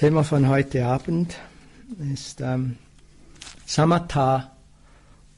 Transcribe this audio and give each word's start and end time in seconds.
Thema 0.00 0.24
von 0.24 0.48
heute 0.48 0.86
Abend 0.86 1.36
ist 2.10 2.40
ähm, 2.40 2.78
Samatha 3.66 4.56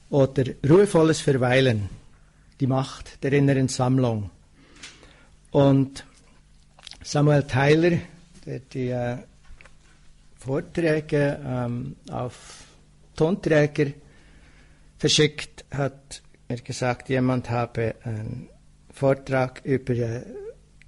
oder 0.08 0.44
ruhevolles 0.64 1.20
Verweilen, 1.20 1.88
die 2.60 2.68
Macht 2.68 3.24
der 3.24 3.32
inneren 3.32 3.66
Sammlung. 3.66 4.30
Und 5.50 6.06
Samuel 7.02 7.42
Tyler, 7.42 7.98
der 8.46 8.60
die 8.60 8.90
äh, 8.90 9.16
Vorträge 10.38 11.40
ähm, 11.44 11.96
auf 12.08 12.62
Tonträger 13.16 13.90
verschickt, 14.96 15.64
hat 15.72 16.22
mir 16.48 16.58
gesagt, 16.58 17.08
jemand 17.08 17.50
habe 17.50 17.96
einen 18.04 18.48
Vortrag 18.92 19.60
über 19.64 19.94
äh, 19.94 20.22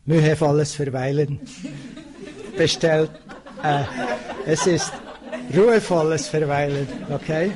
mühevolles 0.05 0.77
Verweilen 0.77 1.41
bestellt. 2.57 3.11
Äh, 3.65 3.85
es 4.45 4.67
ist 4.67 4.93
ruhevolles 5.57 6.29
Verweilen, 6.29 6.87
okay? 7.11 7.53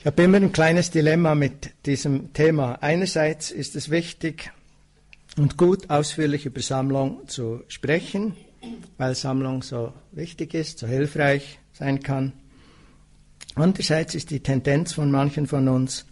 Ich 0.00 0.06
habe 0.06 0.22
immer 0.24 0.38
ein 0.38 0.50
kleines 0.50 0.90
Dilemma 0.90 1.36
mit 1.36 1.70
diesem 1.86 2.32
Thema. 2.32 2.82
Einerseits 2.82 3.52
ist 3.52 3.76
es 3.76 3.90
wichtig 3.90 4.50
und 5.36 5.56
gut 5.56 5.88
ausführlich 5.88 6.46
über 6.46 6.62
Sammlung 6.62 7.28
zu 7.28 7.62
sprechen, 7.68 8.34
weil 8.98 9.14
Sammlung 9.14 9.62
so 9.62 9.92
wichtig 10.10 10.52
ist, 10.54 10.80
so 10.80 10.88
hilfreich 10.88 11.60
sein 11.72 12.00
kann. 12.02 12.32
Andererseits 13.54 14.16
ist 14.16 14.30
die 14.30 14.40
Tendenz 14.40 14.94
von 14.94 15.12
manchen 15.12 15.46
von 15.46 15.68
uns, 15.68 16.06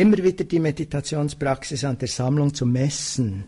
immer 0.00 0.18
wieder 0.18 0.44
die 0.44 0.58
Meditationspraxis 0.58 1.84
an 1.84 1.98
der 1.98 2.08
Sammlung 2.08 2.54
zu 2.54 2.64
messen. 2.64 3.44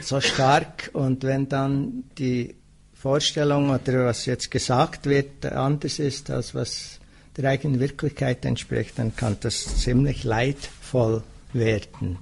So 0.00 0.20
stark 0.20 0.90
und 0.94 1.22
wenn 1.22 1.48
dann 1.48 2.04
die 2.16 2.54
Vorstellung 2.94 3.68
oder 3.70 4.06
was 4.06 4.24
jetzt 4.24 4.50
gesagt 4.50 5.06
wird 5.06 5.44
anders 5.44 5.98
ist, 5.98 6.30
als 6.30 6.54
was 6.54 6.98
der 7.36 7.50
eigenen 7.50 7.78
Wirklichkeit 7.78 8.44
entspricht, 8.46 8.98
dann 8.98 9.14
kann 9.14 9.36
das 9.40 9.78
ziemlich 9.78 10.24
leidvoll 10.24 11.22
werden. 11.52 12.18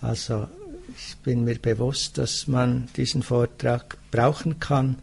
Also 0.00 0.48
ich 0.96 1.16
bin 1.18 1.44
mir 1.44 1.58
bewusst, 1.58 2.18
dass 2.18 2.48
man 2.48 2.88
diesen 2.96 3.22
Vortrag 3.22 3.96
brauchen 4.10 4.58
kann, 4.58 4.96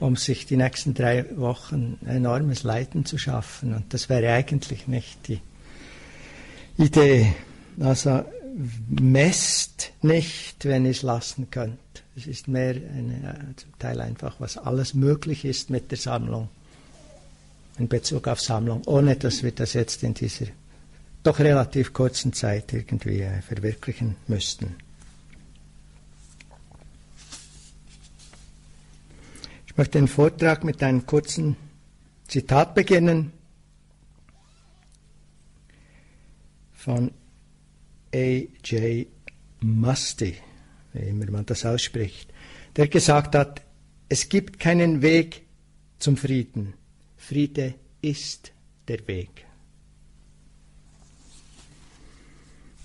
um 0.00 0.16
sich 0.16 0.46
die 0.46 0.56
nächsten 0.56 0.94
drei 0.94 1.24
Wochen 1.36 1.98
enormes 2.04 2.64
Leiden 2.64 3.04
zu 3.04 3.18
schaffen. 3.18 3.72
Und 3.72 3.94
das 3.94 4.08
wäre 4.08 4.32
eigentlich 4.32 4.88
nicht 4.88 5.28
die 5.28 5.40
Idee. 6.76 7.34
Also 7.80 8.24
messt 8.88 9.92
nicht, 10.02 10.64
wenn 10.64 10.84
ihr 10.84 10.92
es 10.92 11.02
lassen 11.02 11.50
könnt. 11.50 11.78
Es 12.16 12.26
ist 12.26 12.46
mehr 12.46 12.74
eine, 12.74 13.54
zum 13.56 13.76
Teil 13.78 14.00
einfach, 14.00 14.36
was 14.38 14.56
alles 14.56 14.94
möglich 14.94 15.44
ist 15.44 15.70
mit 15.70 15.90
der 15.90 15.98
Sammlung, 15.98 16.48
in 17.78 17.88
Bezug 17.88 18.28
auf 18.28 18.40
Sammlung, 18.40 18.82
ohne 18.86 19.16
dass 19.16 19.42
wir 19.42 19.50
das 19.50 19.72
jetzt 19.72 20.02
in 20.04 20.14
dieser 20.14 20.46
doch 21.24 21.38
relativ 21.38 21.92
kurzen 21.92 22.32
Zeit 22.32 22.72
irgendwie 22.72 23.22
äh, 23.22 23.40
verwirklichen 23.40 24.16
müssten. 24.28 24.76
Ich 29.66 29.76
möchte 29.76 29.98
den 29.98 30.06
Vortrag 30.06 30.62
mit 30.62 30.82
einem 30.82 31.04
kurzen 31.04 31.56
Zitat 32.28 32.74
beginnen 32.76 33.32
von 36.84 37.10
A.J. 38.14 39.06
Musty, 39.60 40.34
wie 40.92 40.98
immer 40.98 41.30
man 41.30 41.46
das 41.46 41.64
ausspricht, 41.64 42.30
der 42.76 42.88
gesagt 42.88 43.34
hat, 43.34 43.62
es 44.10 44.28
gibt 44.28 44.60
keinen 44.60 45.00
Weg 45.00 45.46
zum 45.98 46.18
Frieden. 46.18 46.74
Friede 47.16 47.74
ist 48.02 48.52
der 48.86 49.08
Weg. 49.08 49.46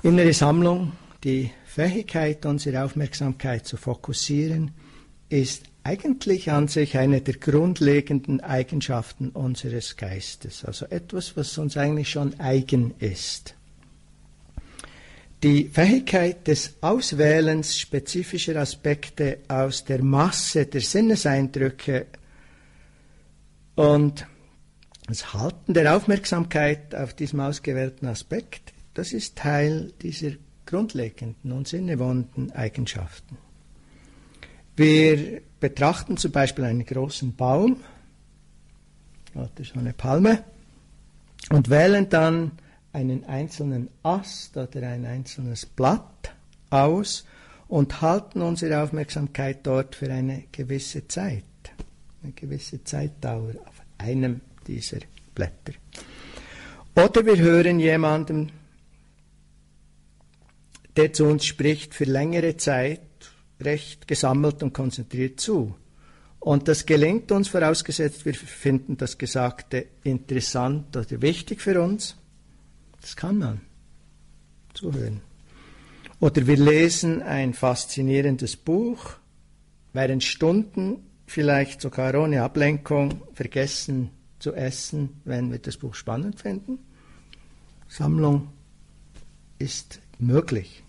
Innere 0.02 0.34
Sammlung, 0.34 0.94
die 1.26 1.52
Fähigkeit, 1.66 2.46
unsere 2.46 2.86
Aufmerksamkeit 2.86 3.68
zu 3.68 3.76
fokussieren, 3.76 4.72
ist 5.28 5.66
eigentlich 5.84 6.50
an 6.52 6.70
sich 6.70 6.98
eine 6.98 7.20
der 7.20 7.34
grundlegenden 7.34 8.40
Eigenschaften 8.40 9.30
unseres 9.32 9.98
Geistes, 9.98 10.64
also 10.64 10.86
etwas, 10.86 11.36
was 11.36 11.58
uns 11.58 11.76
eigentlich 11.76 12.10
schon 12.10 12.40
eigen 12.40 12.94
ist. 13.00 13.56
Die 15.42 15.70
Fähigkeit 15.70 16.48
des 16.48 16.76
Auswählens 16.82 17.80
spezifischer 17.80 18.58
Aspekte 18.58 19.40
aus 19.48 19.86
der 19.86 20.04
Masse 20.04 20.66
der 20.66 20.82
Sinneseindrücke 20.82 22.08
und 23.76 24.28
das 25.08 25.34
Halten 25.34 25.74
der 25.74 25.96
Aufmerksamkeit 25.96 26.94
auf 26.94 27.14
diesem 27.14 27.40
ausgewählten 27.40 28.08
Aspekt, 28.08 28.74
das 28.94 29.14
ist 29.14 29.38
Teil 29.38 29.94
dieser 30.02 30.32
grundlegenden 30.66 31.54
und 31.54 31.72
innewohnenden 31.72 32.52
Eigenschaften. 32.52 33.38
Wir 34.76 35.42
betrachten 35.62 36.18
zum 36.18 36.34
Beispiel 36.34 36.66
einen 36.66 36.86
großen 36.86 37.34
Baum 37.36 37.78
oder 39.34 39.50
so 39.64 39.80
eine 39.80 39.94
Palme 39.94 40.44
und 41.50 41.70
wählen 41.70 42.10
dann 42.10 42.52
einen 43.00 43.24
einzelnen 43.26 43.90
Ast 44.04 44.58
oder 44.58 44.88
ein 44.88 45.06
einzelnes 45.06 45.66
Blatt 45.66 46.34
aus 46.70 47.26
und 47.70 48.02
halten 48.02 48.42
unsere 48.42 48.84
Aufmerksamkeit 48.84 49.60
dort 49.64 49.96
für 49.96 50.12
eine 50.12 50.44
gewisse 50.52 51.08
Zeit, 51.08 51.44
eine 52.22 52.34
gewisse 52.34 52.84
Zeitdauer 52.84 53.54
auf 53.66 53.82
einem 53.98 54.42
dieser 54.68 55.00
Blätter. 55.34 55.74
Oder 56.96 57.26
wir 57.26 57.38
hören 57.38 57.80
jemandem, 57.80 58.50
der 60.98 61.14
zu 61.14 61.26
uns 61.26 61.46
spricht, 61.46 61.94
für 61.94 62.04
längere 62.04 62.58
Zeit 62.58 63.00
recht 63.62 64.08
gesammelt 64.08 64.62
und 64.62 64.74
konzentriert 64.74 65.40
zu. 65.40 65.76
Und 66.40 66.68
das 66.68 66.86
gelingt 66.86 67.32
uns, 67.32 67.48
vorausgesetzt 67.48 68.26
wir 68.26 68.34
finden 68.34 68.98
das 68.98 69.18
Gesagte 69.18 69.86
interessant 70.04 70.96
oder 70.98 71.22
wichtig 71.22 71.62
für 71.62 71.82
uns. 71.82 72.18
Das 73.02 73.16
kann 73.16 73.38
man 73.38 73.62
zuhören. 74.74 75.22
Oder 76.20 76.48
wir 76.48 76.58
lesen 76.58 77.22
ein 77.22 77.54
faszinierendes 77.54 78.58
Buch, 78.58 79.12
während 79.94 80.24
Stunden, 80.24 80.98
vielleicht 81.26 81.82
sogar 81.82 82.16
ohne 82.16 82.44
Ablenkung, 82.44 83.22
vergessen 83.34 84.10
zu 84.40 84.54
essen, 84.54 85.22
wenn 85.26 85.52
wir 85.52 85.60
das 85.60 85.78
Buch 85.78 85.96
spannend 85.96 86.40
finden. 86.40 86.80
Sammlung 87.88 88.50
ist 89.58 90.00
möglich. 90.18 90.84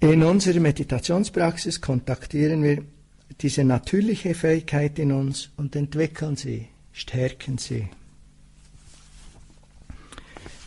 In 0.00 0.22
unserer 0.24 0.60
Meditationspraxis 0.60 1.80
kontaktieren 1.80 2.62
wir 2.62 2.82
diese 3.40 3.64
natürliche 3.64 4.34
Fähigkeit 4.34 4.98
in 4.98 5.12
uns 5.12 5.50
und 5.56 5.76
entwickeln 5.76 6.36
sie, 6.36 6.68
stärken 6.92 7.58
sie. 7.58 7.88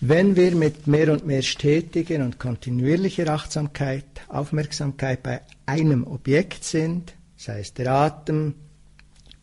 Wenn 0.02 0.36
wir 0.36 0.56
mit 0.56 0.88
mehr 0.88 1.12
und 1.12 1.26
mehr 1.26 1.42
stetiger 1.42 2.24
und 2.24 2.38
kontinuierlicher 2.38 3.28
Achtsamkeit, 3.30 4.06
Aufmerksamkeit 4.28 5.24
bei 5.24 5.42
einem 5.66 6.06
Objekt 6.06 6.66
sind, 6.66 7.14
sei 7.38 7.62
es 7.62 7.74
der 7.74 7.92
Atem, 7.92 8.56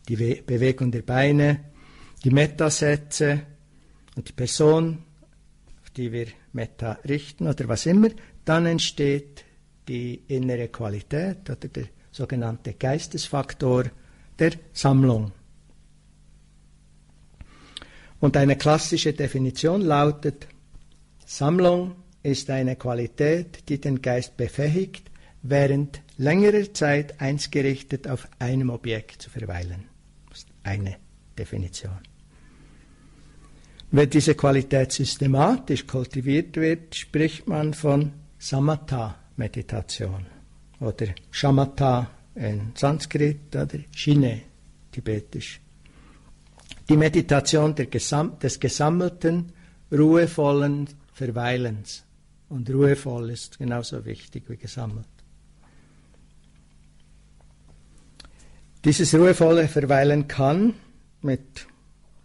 die 0.07 0.15
Bewegung 0.15 0.91
der 0.91 1.01
Beine, 1.01 1.59
die 2.23 2.29
Metasätze 2.29 3.41
und 4.15 4.29
die 4.29 4.33
Person, 4.33 4.99
auf 5.81 5.89
die 5.91 6.11
wir 6.11 6.27
Meta 6.53 6.99
richten 7.07 7.47
oder 7.47 7.67
was 7.67 7.85
immer, 7.85 8.09
dann 8.45 8.65
entsteht 8.65 9.43
die 9.87 10.21
innere 10.27 10.67
Qualität 10.67 11.49
oder 11.49 11.67
der 11.67 11.85
sogenannte 12.11 12.73
Geistesfaktor 12.73 13.85
der 14.37 14.51
Sammlung. 14.71 15.31
Und 18.19 18.37
eine 18.37 18.55
klassische 18.55 19.13
Definition 19.13 19.81
lautet, 19.81 20.47
Sammlung 21.25 21.95
ist 22.21 22.49
eine 22.49 22.75
Qualität, 22.75 23.69
die 23.69 23.79
den 23.79 24.01
Geist 24.01 24.37
befähigt, 24.37 25.11
während 25.41 26.01
längerer 26.17 26.73
Zeit 26.73 27.19
einsgerichtet 27.19 28.07
auf 28.07 28.27
einem 28.39 28.69
Objekt 28.69 29.21
zu 29.21 29.29
verweilen. 29.29 29.85
Das 30.29 30.39
ist 30.39 30.47
eine 30.63 30.95
Definition. 31.37 31.99
Wenn 33.91 34.09
diese 34.09 34.35
Qualität 34.35 34.91
systematisch 34.91 35.85
kultiviert 35.85 36.55
wird, 36.55 36.95
spricht 36.95 37.47
man 37.47 37.73
von 37.73 38.11
Samatha 38.39 39.15
Meditation 39.35 40.25
oder 40.79 41.07
Shamatha 41.31 42.09
in 42.35 42.71
Sanskrit 42.75 43.55
oder 43.55 43.79
Shine 43.91 44.41
tibetisch. 44.91 45.59
Die 46.89 46.97
Meditation 46.97 47.75
Gesam 47.75 48.37
des 48.39 48.59
gesammelten, 48.59 49.53
ruhevollen 49.91 50.89
Verweilens 51.13 52.03
und 52.49 52.69
ruhevoll 52.69 53.29
ist 53.29 53.59
genauso 53.59 54.05
wichtig 54.05 54.43
wie 54.47 54.57
gesammelt. 54.57 55.07
Dieses 58.83 59.13
ruhevolle 59.15 59.67
Verweilen 59.67 60.27
kann 60.27 60.73
mit 61.21 61.67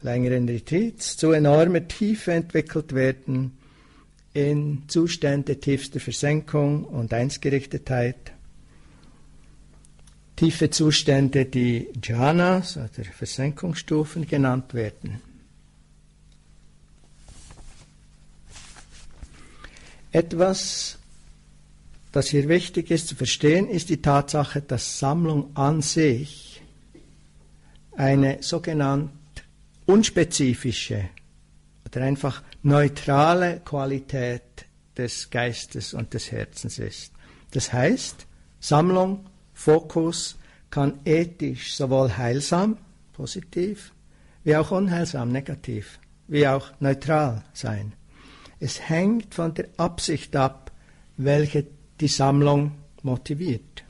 längeren 0.01 0.49
Retreats 0.49 1.17
zu 1.17 1.33
enormer 1.33 1.87
Tiefe 1.87 2.33
entwickelt 2.33 2.95
werden 2.95 3.59
in 4.35 4.85
Zustände 4.89 5.61
tiefster 5.61 6.01
Versenkung 6.01 6.85
und 6.85 7.13
Einsgerichtetheit. 7.13 8.33
Tiefe 10.37 10.71
Zustände, 10.71 11.47
die 11.47 11.89
Jhanas 12.03 12.77
oder 12.77 13.05
Versenkungsstufen 13.05 14.27
genannt 14.27 14.75
werden. 14.75 15.21
Etwas, 20.19 20.99
das 22.11 22.27
hier 22.27 22.49
wichtig 22.49 22.91
ist 22.91 23.07
zu 23.07 23.15
verstehen, 23.15 23.69
ist 23.69 23.89
die 23.89 24.03
Tatsache, 24.03 24.61
dass 24.61 24.99
Sammlung 24.99 25.57
an 25.57 25.81
sich 25.81 26.61
eine 27.93 28.43
sogenannte 28.43 29.13
unspezifische 29.87 31.09
oder 31.87 32.03
einfach 32.03 32.43
neutrale 32.65 33.61
Qualität 33.61 34.43
des 34.97 35.31
Geistes 35.31 35.95
und 35.95 36.13
des 36.15 36.33
Herzens 36.33 36.81
ist. 36.81 37.13
Das 37.53 37.73
heißt, 37.73 38.27
Sammlung, 38.59 39.25
Fokus 39.55 40.37
kann 40.69 40.99
ethisch 41.05 41.77
sowohl 41.77 42.17
heilsam, 42.17 42.77
positiv, 43.13 43.93
wie 44.43 44.57
auch 44.57 44.73
unheilsam, 44.73 45.31
negativ, 45.31 46.01
wie 46.27 46.49
auch 46.49 46.73
neutral 46.81 47.45
sein. 47.53 47.93
Es 48.61 48.89
hängt 48.89 49.35
von 49.35 49.55
der 49.55 49.69
Absicht 49.77 50.35
ab, 50.35 50.73
welche 51.17 51.67
die 52.01 52.09
Sammlung 52.09 52.73
motiviert. 53.03 53.85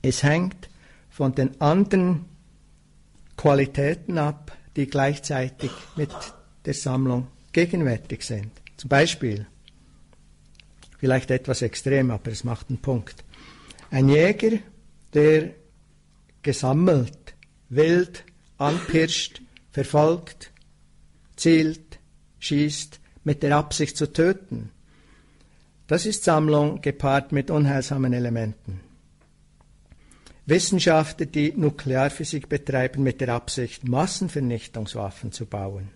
Es 0.00 0.22
hängt 0.22 0.68
von 1.10 1.34
den 1.34 1.60
anderen 1.60 2.24
Qualitäten 3.36 4.18
ab, 4.18 4.56
die 4.76 4.86
gleichzeitig 4.86 5.70
mit 5.96 6.10
der 6.64 6.74
Sammlung 6.74 7.28
gegenwärtig 7.52 8.22
sind. 8.22 8.50
Zum 8.76 8.88
Beispiel, 8.88 9.46
vielleicht 10.98 11.30
etwas 11.30 11.62
extrem, 11.62 12.10
aber 12.10 12.30
es 12.30 12.44
macht 12.44 12.68
einen 12.68 12.80
Punkt. 12.80 13.24
Ein 13.90 14.08
Jäger, 14.08 14.58
der 15.12 15.50
gesammelt, 16.42 17.34
wild, 17.68 18.24
anpirscht, 18.58 19.42
verfolgt, 19.70 20.50
zielt, 21.36 21.98
schießt, 22.38 23.00
mit 23.24 23.42
der 23.42 23.56
Absicht 23.56 23.96
zu 23.96 24.12
töten. 24.12 24.70
Das 25.86 26.06
ist 26.06 26.24
Sammlung 26.24 26.80
gepaart 26.80 27.32
mit 27.32 27.50
unheilsamen 27.50 28.12
Elementen. 28.12 28.80
Wissenschaftler, 30.46 31.26
die 31.26 31.52
Nuklearphysik 31.52 32.48
betreiben, 32.48 33.02
mit 33.02 33.20
der 33.20 33.28
Absicht, 33.28 33.86
Massenvernichtungswaffen 33.86 35.30
zu 35.30 35.46
bauen. 35.46 35.90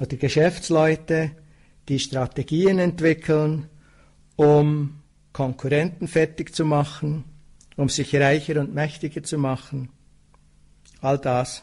Oder 0.00 0.16
Geschäftsleute, 0.16 1.32
die 1.88 1.98
Strategien 1.98 2.78
entwickeln, 2.78 3.68
um 4.36 5.02
Konkurrenten 5.32 6.08
fertig 6.08 6.54
zu 6.54 6.64
machen, 6.64 7.24
um 7.76 7.88
sich 7.88 8.14
reicher 8.16 8.60
und 8.60 8.74
mächtiger 8.74 9.22
zu 9.22 9.36
machen. 9.36 9.90
All 11.00 11.18
das 11.18 11.62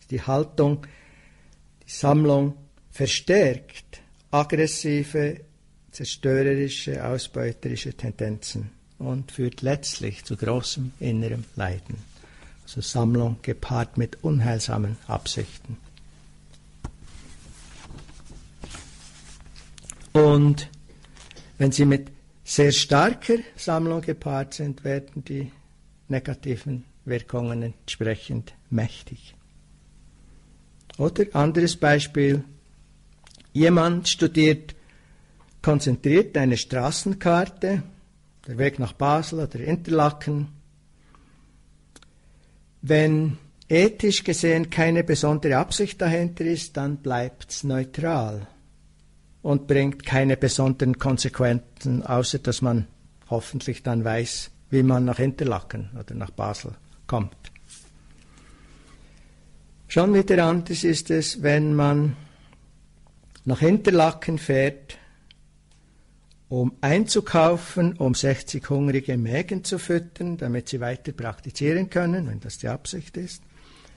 ist 0.00 0.10
die 0.10 0.20
Haltung, 0.20 0.86
die 1.86 1.90
Sammlung 1.90 2.54
verstärkt 2.92 4.00
aggressive, 4.30 5.40
zerstörerische, 5.90 7.04
ausbeuterische 7.04 7.94
Tendenzen 7.94 8.70
und 8.98 9.32
führt 9.32 9.62
letztlich 9.62 10.24
zu 10.24 10.36
großem 10.36 10.92
innerem 11.00 11.44
Leiden. 11.56 11.96
Also 12.62 12.80
Sammlung 12.80 13.38
gepaart 13.42 13.98
mit 13.98 14.22
unheilsamen 14.22 14.96
Absichten. 15.06 15.76
Und 20.12 20.68
wenn 21.58 21.72
sie 21.72 21.86
mit 21.86 22.10
sehr 22.44 22.72
starker 22.72 23.38
Sammlung 23.56 24.02
gepaart 24.02 24.54
sind, 24.54 24.84
werden 24.84 25.24
die 25.24 25.50
negativen 26.08 26.84
Wirkungen 27.04 27.62
entsprechend 27.62 28.54
mächtig. 28.70 29.34
Oder 30.98 31.24
anderes 31.32 31.76
Beispiel, 31.76 32.44
Jemand 33.52 34.08
studiert 34.08 34.74
konzentriert 35.62 36.36
eine 36.36 36.56
Straßenkarte, 36.56 37.82
der 38.46 38.58
Weg 38.58 38.78
nach 38.78 38.92
Basel 38.92 39.40
oder 39.40 39.60
Interlaken. 39.60 40.48
Wenn 42.82 43.38
ethisch 43.68 44.24
gesehen 44.24 44.70
keine 44.70 45.04
besondere 45.04 45.56
Absicht 45.56 46.00
dahinter 46.02 46.44
ist, 46.44 46.76
dann 46.76 46.96
bleibt 46.96 47.50
es 47.50 47.64
neutral 47.64 48.48
und 49.42 49.68
bringt 49.68 50.04
keine 50.04 50.36
besonderen 50.36 50.98
Konsequenzen, 50.98 52.04
außer 52.04 52.40
dass 52.40 52.60
man 52.60 52.88
hoffentlich 53.30 53.82
dann 53.82 54.04
weiß, 54.04 54.50
wie 54.70 54.82
man 54.82 55.04
nach 55.04 55.20
Interlaken 55.20 55.90
oder 55.98 56.14
nach 56.14 56.30
Basel 56.30 56.72
kommt. 57.06 57.36
Schon 59.86 60.14
wieder 60.14 60.44
anders 60.44 60.84
ist 60.84 61.10
es, 61.10 61.42
wenn 61.42 61.74
man 61.74 62.16
nach 63.44 63.60
Hinterlaken 63.60 64.38
fährt, 64.38 64.98
um 66.48 66.76
einzukaufen, 66.80 67.94
um 67.96 68.14
60 68.14 68.68
hungrige 68.68 69.16
Mägen 69.16 69.64
zu 69.64 69.78
füttern, 69.78 70.36
damit 70.36 70.68
sie 70.68 70.80
weiter 70.80 71.12
praktizieren 71.12 71.88
können, 71.88 72.28
wenn 72.28 72.40
das 72.40 72.58
die 72.58 72.68
Absicht 72.68 73.16
ist, 73.16 73.42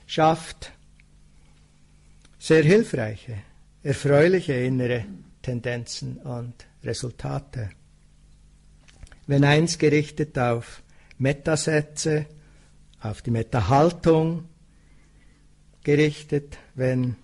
schafft 0.06 0.72
sehr 2.38 2.62
hilfreiche, 2.62 3.38
erfreuliche 3.82 4.54
innere 4.54 5.04
Tendenzen 5.42 6.16
und 6.18 6.54
Resultate. 6.82 7.70
Wenn 9.26 9.44
eins 9.44 9.78
gerichtet 9.78 10.38
auf 10.38 10.82
Metasätze, 11.18 12.26
auf 13.00 13.22
die 13.22 13.30
Metahaltung 13.30 14.48
gerichtet, 15.82 16.58
wenn 16.74 17.16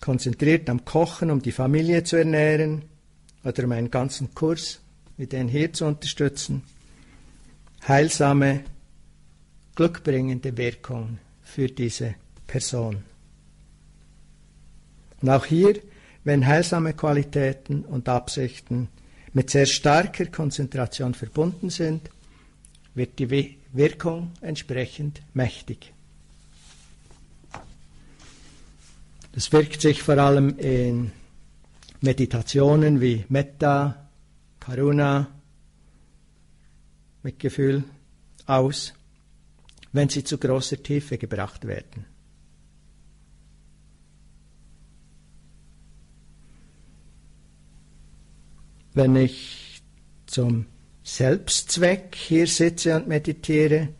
konzentriert 0.00 0.68
am 0.68 0.84
Kochen, 0.84 1.30
um 1.30 1.42
die 1.42 1.52
Familie 1.52 2.04
zu 2.04 2.16
ernähren 2.16 2.82
oder 3.44 3.64
um 3.64 3.72
einen 3.72 3.90
ganzen 3.90 4.34
Kurs 4.34 4.80
mit 5.16 5.32
denen 5.32 5.48
hier 5.48 5.72
zu 5.72 5.86
unterstützen. 5.86 6.62
Heilsame, 7.86 8.64
glückbringende 9.74 10.56
Wirkung 10.56 11.18
für 11.42 11.68
diese 11.68 12.14
Person. 12.46 13.04
Und 15.22 15.30
auch 15.30 15.46
hier, 15.46 15.80
wenn 16.24 16.46
heilsame 16.46 16.92
Qualitäten 16.92 17.84
und 17.84 18.08
Absichten 18.08 18.88
mit 19.32 19.50
sehr 19.50 19.66
starker 19.66 20.26
Konzentration 20.26 21.14
verbunden 21.14 21.70
sind, 21.70 22.10
wird 22.94 23.18
die 23.18 23.56
Wirkung 23.72 24.32
entsprechend 24.40 25.22
mächtig. 25.34 25.92
Das 29.36 29.52
wirkt 29.52 29.82
sich 29.82 30.02
vor 30.02 30.16
allem 30.16 30.58
in 30.58 31.12
Meditationen 32.00 33.02
wie 33.02 33.26
Metta, 33.28 34.08
Karuna, 34.58 35.28
Mitgefühl 37.22 37.84
aus, 38.46 38.94
wenn 39.92 40.08
sie 40.08 40.24
zu 40.24 40.38
großer 40.38 40.82
Tiefe 40.82 41.18
gebracht 41.18 41.66
werden. 41.66 42.06
Wenn 48.94 49.16
ich 49.16 49.82
zum 50.24 50.64
Selbstzweck 51.02 52.14
hier 52.14 52.46
sitze 52.46 52.96
und 52.96 53.06
meditiere, 53.06 53.90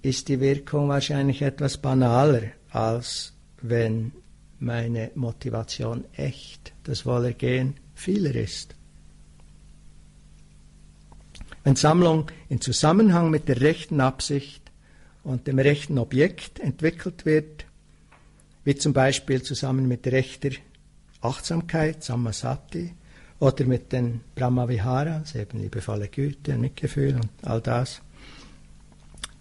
ist 0.00 0.28
die 0.28 0.40
Wirkung 0.40 0.88
wahrscheinlich 0.88 1.42
etwas 1.42 1.76
banaler, 1.76 2.44
als 2.70 3.34
wenn 3.60 4.12
meine 4.58 5.10
Motivation 5.14 6.04
echt, 6.14 6.72
das 6.84 7.06
Wohlergehen 7.06 7.74
vieler 7.94 8.34
ist. 8.34 8.74
Wenn 11.64 11.76
Sammlung 11.76 12.30
in 12.48 12.60
Zusammenhang 12.60 13.30
mit 13.30 13.48
der 13.48 13.60
rechten 13.60 14.00
Absicht 14.00 14.62
und 15.22 15.46
dem 15.46 15.58
rechten 15.58 15.98
Objekt 15.98 16.60
entwickelt 16.60 17.26
wird, 17.26 17.66
wie 18.64 18.74
zum 18.74 18.92
Beispiel 18.92 19.42
zusammen 19.42 19.86
mit 19.86 20.06
rechter 20.06 20.50
Achtsamkeit, 21.20 22.02
Samasati, 22.02 22.94
oder 23.40 23.64
mit 23.66 23.92
den 23.92 24.20
Brahmaviharas, 24.34 25.34
eben 25.34 25.60
liebevolle 25.60 26.08
Güte 26.08 26.56
Mitgefühl 26.56 27.14
und 27.14 27.28
all 27.42 27.60
das, 27.60 28.00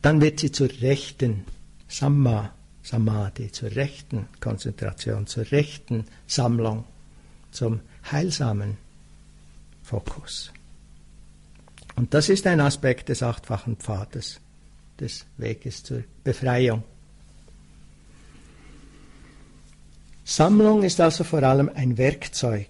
dann 0.01 0.21
wird 0.21 0.39
sie 0.39 0.51
zur 0.51 0.69
rechten 0.81 1.45
Samma 1.87 2.53
Samadhi, 2.87 3.51
zur 3.51 3.75
rechten 3.75 4.29
Konzentration, 4.39 5.27
zur 5.27 5.51
rechten 5.51 6.05
Sammlung, 6.25 6.85
zum 7.51 7.81
Heilsamen, 8.09 8.77
Fokus. 9.83 10.53
Und 11.97 12.13
das 12.13 12.29
ist 12.29 12.47
ein 12.47 12.61
Aspekt 12.61 13.09
des 13.09 13.23
achtfachen 13.23 13.75
Pfades, 13.75 14.39
des 15.01 15.25
Weges 15.35 15.83
zur 15.83 16.03
Befreiung. 16.23 16.83
Sammlung 20.23 20.83
ist 20.83 21.01
also 21.01 21.25
vor 21.25 21.43
allem 21.43 21.69
ein 21.75 21.97
Werkzeug 21.97 22.69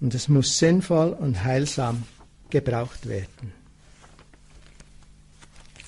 und 0.00 0.14
es 0.14 0.28
muss 0.28 0.56
sinnvoll 0.58 1.10
und 1.14 1.42
heilsam 1.42 2.04
gebraucht 2.50 3.08
werden. 3.08 3.52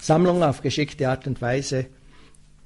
Sammlung 0.01 0.43
auf 0.43 0.61
geschickte 0.61 1.09
Art 1.09 1.29
und 1.29 1.41
Weise 1.41 1.87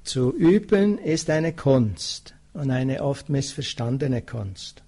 zu 0.05 0.33
üben 0.33 0.97
ist 0.97 1.29
eine 1.29 1.53
Kunst 1.53 2.35
und 2.53 2.71
eine 2.71 3.03
oft 3.03 3.29
missverstandene 3.29 4.21
Kunst. 4.21 4.83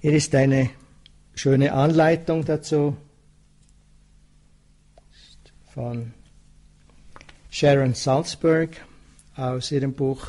Hier 0.00 0.12
ist 0.12 0.34
eine 0.34 0.70
schöne 1.34 1.72
Anleitung 1.72 2.44
dazu 2.44 2.96
von 5.74 6.14
Sharon 7.50 7.94
Salzberg 7.94 8.70
aus 9.34 9.72
ihrem 9.72 9.92
Buch 9.92 10.28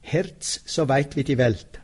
Herz 0.00 0.60
so 0.64 0.88
weit 0.88 1.14
wie 1.14 1.24
die 1.24 1.38
Welt. 1.38 1.80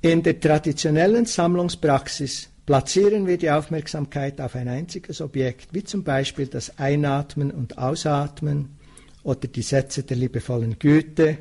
In 0.00 0.22
der 0.22 0.40
traditionellen 0.40 1.26
Sammlungspraxis 1.26 2.51
platzieren 2.72 3.26
wir 3.26 3.36
die 3.36 3.50
Aufmerksamkeit 3.50 4.40
auf 4.40 4.54
ein 4.54 4.66
einziges 4.66 5.20
Objekt, 5.20 5.74
wie 5.74 5.84
zum 5.84 6.04
Beispiel 6.04 6.46
das 6.46 6.78
Einatmen 6.78 7.50
und 7.50 7.76
Ausatmen 7.76 8.78
oder 9.22 9.46
die 9.46 9.60
Sätze 9.60 10.04
der 10.04 10.16
liebevollen 10.16 10.78
Güte, 10.78 11.36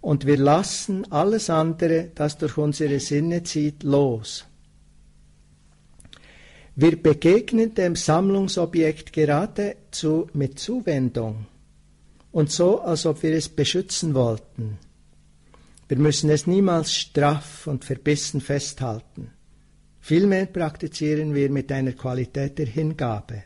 und 0.00 0.26
wir 0.26 0.36
lassen 0.36 1.08
alles 1.12 1.50
andere, 1.50 2.10
das 2.16 2.36
durch 2.36 2.58
unsere 2.58 2.98
Sinne 2.98 3.44
zieht, 3.44 3.84
los. 3.84 4.44
Wir 6.74 7.00
begegnen 7.00 7.72
dem 7.76 7.94
Sammlungsobjekt 7.94 9.12
geradezu 9.12 10.26
mit 10.32 10.58
Zuwendung 10.58 11.46
und 12.32 12.50
so, 12.50 12.80
als 12.80 13.06
ob 13.06 13.22
wir 13.22 13.34
es 13.34 13.48
beschützen 13.48 14.14
wollten. 14.14 14.78
Wir 15.86 15.98
müssen 15.98 16.28
es 16.28 16.48
niemals 16.48 16.92
straff 16.92 17.68
und 17.68 17.84
verbissen 17.84 18.40
festhalten. 18.40 19.30
Vielmehr 20.10 20.46
praktizieren 20.46 21.36
wir 21.36 21.48
mit 21.50 21.70
einer 21.70 21.92
Qualität 21.92 22.58
der 22.58 22.66
Hingabe. 22.66 23.44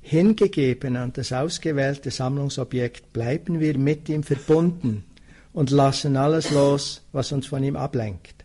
Hingegeben 0.00 0.96
an 0.96 1.12
das 1.12 1.32
ausgewählte 1.32 2.10
Sammlungsobjekt 2.10 3.12
bleiben 3.12 3.60
wir 3.60 3.78
mit 3.78 4.08
ihm 4.08 4.24
verbunden 4.24 5.04
und 5.52 5.70
lassen 5.70 6.16
alles 6.16 6.50
los, 6.50 7.02
was 7.12 7.30
uns 7.30 7.46
von 7.46 7.62
ihm 7.62 7.76
ablenkt. 7.76 8.44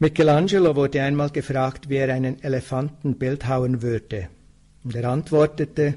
Michelangelo 0.00 0.76
wurde 0.76 1.00
einmal 1.00 1.30
gefragt, 1.30 1.88
wie 1.88 1.96
er 1.96 2.12
einen 2.12 2.42
Elefanten 2.42 3.14
bildhauen 3.14 3.80
würde. 3.80 4.28
Und 4.84 4.94
er 4.94 5.08
antwortete, 5.08 5.94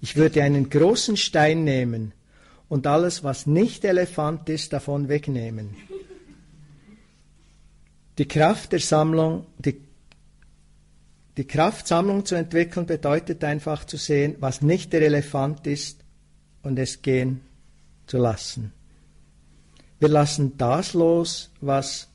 ich 0.00 0.14
würde 0.14 0.44
einen 0.44 0.70
großen 0.70 1.16
Stein 1.16 1.64
nehmen 1.64 2.12
und 2.68 2.86
alles, 2.86 3.24
was 3.24 3.48
nicht 3.48 3.84
Elefant 3.84 4.48
ist, 4.48 4.72
davon 4.72 5.08
wegnehmen. 5.08 5.74
Die 8.20 8.28
Kraft 8.28 8.72
der 8.72 8.80
Sammlung, 8.80 9.46
die, 9.56 9.80
die 11.38 11.46
Kraft, 11.46 11.88
Sammlung 11.88 12.26
zu 12.26 12.34
entwickeln, 12.34 12.84
bedeutet 12.84 13.42
einfach 13.44 13.86
zu 13.86 13.96
sehen, 13.96 14.36
was 14.40 14.60
nicht 14.60 14.92
der 14.92 15.00
Elefant 15.00 15.66
ist 15.66 16.04
und 16.62 16.78
es 16.78 17.00
gehen 17.00 17.40
zu 18.06 18.18
lassen. 18.18 18.74
Wir 20.00 20.10
lassen 20.10 20.58
das 20.58 20.92
los, 20.92 21.50
was 21.62 22.08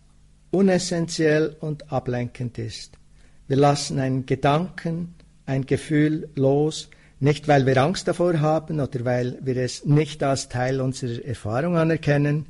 unessentiell 0.51 1.55
und 1.59 1.91
ablenkend 1.91 2.59
ist. 2.59 2.99
Wir 3.47 3.57
lassen 3.57 3.97
einen 3.97 4.27
Gedanken, 4.27 5.15
ein 5.47 5.65
Gefühl 5.65 6.29
los, 6.35 6.91
nicht, 7.19 7.47
weil 7.47 7.65
wir 7.65 7.81
Angst 7.81 8.07
davor 8.07 8.41
haben 8.41 8.79
oder 8.79 9.05
weil 9.05 9.39
wir 9.41 9.57
es 9.57 9.85
nicht 9.85 10.21
als 10.21 10.49
Teil 10.49 10.81
unserer 10.81 11.25
Erfahrung 11.25 11.77
anerkennen 11.77 12.45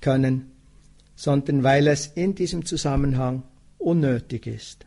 können, 0.00 0.49
sondern 1.20 1.62
weil 1.62 1.86
es 1.86 2.06
in 2.06 2.34
diesem 2.34 2.64
Zusammenhang 2.64 3.42
unnötig 3.76 4.46
ist. 4.46 4.86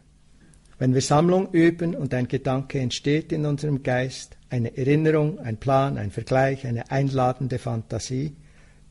Wenn 0.80 0.96
wir 0.96 1.02
Sammlung 1.02 1.52
üben 1.52 1.94
und 1.94 2.12
ein 2.12 2.28
Gedanke 2.28 2.80
entsteht 2.80 3.32
in 3.32 3.46
unserem 3.46 3.84
Geist, 3.84 4.36
eine 4.50 4.76
Erinnerung, 4.76 5.38
ein 5.38 5.58
Plan, 5.58 5.96
ein 6.00 6.10
Vergleich, 6.10 6.66
eine 6.66 6.90
einladende 6.90 7.60
Fantasie, 7.60 8.36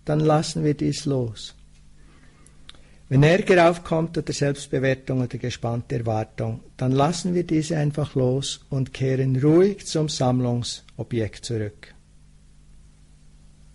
dann 0.05 0.21
lassen 0.21 0.63
wir 0.63 0.75
dies 0.75 1.05
los. 1.05 1.57
Wenn 3.09 3.25
Ärger 3.25 3.69
aufkommt 3.69 4.17
oder 4.17 4.33
Selbstbewertung 4.33 5.23
oder 5.23 5.37
gespannte 5.37 5.97
Erwartung, 5.97 6.61
dann 6.77 6.93
lassen 6.93 7.35
wir 7.35 7.43
diese 7.43 7.77
einfach 7.77 8.15
los 8.15 8.61
und 8.71 8.95
kehren 8.95 9.35
ruhig 9.43 9.85
zum 9.85 10.09
Sammlungsobjekt 10.09 11.45
zurück. 11.45 11.93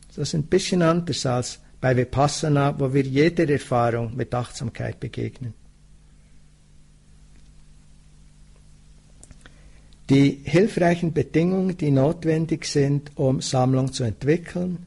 Das 0.07 0.19
ist 0.19 0.36
ein 0.36 0.43
bisschen 0.43 0.81
anders 0.81 1.25
als 1.25 1.59
bei 1.79 1.96
Vipassana, 1.96 2.79
wo 2.79 2.93
wir 2.93 3.03
jeder 3.03 3.48
Erfahrung 3.50 4.15
mit 4.15 4.34
Achtsamkeit 4.34 5.00
begegnen. 5.00 5.53
Die 10.10 10.39
hilfreichen 10.43 11.12
Bedingungen, 11.13 11.75
die 11.77 11.91
notwendig 11.91 12.65
sind, 12.65 13.12
um 13.15 13.41
Sammlung 13.41 13.91
zu 13.91 14.03
entwickeln, 14.03 14.86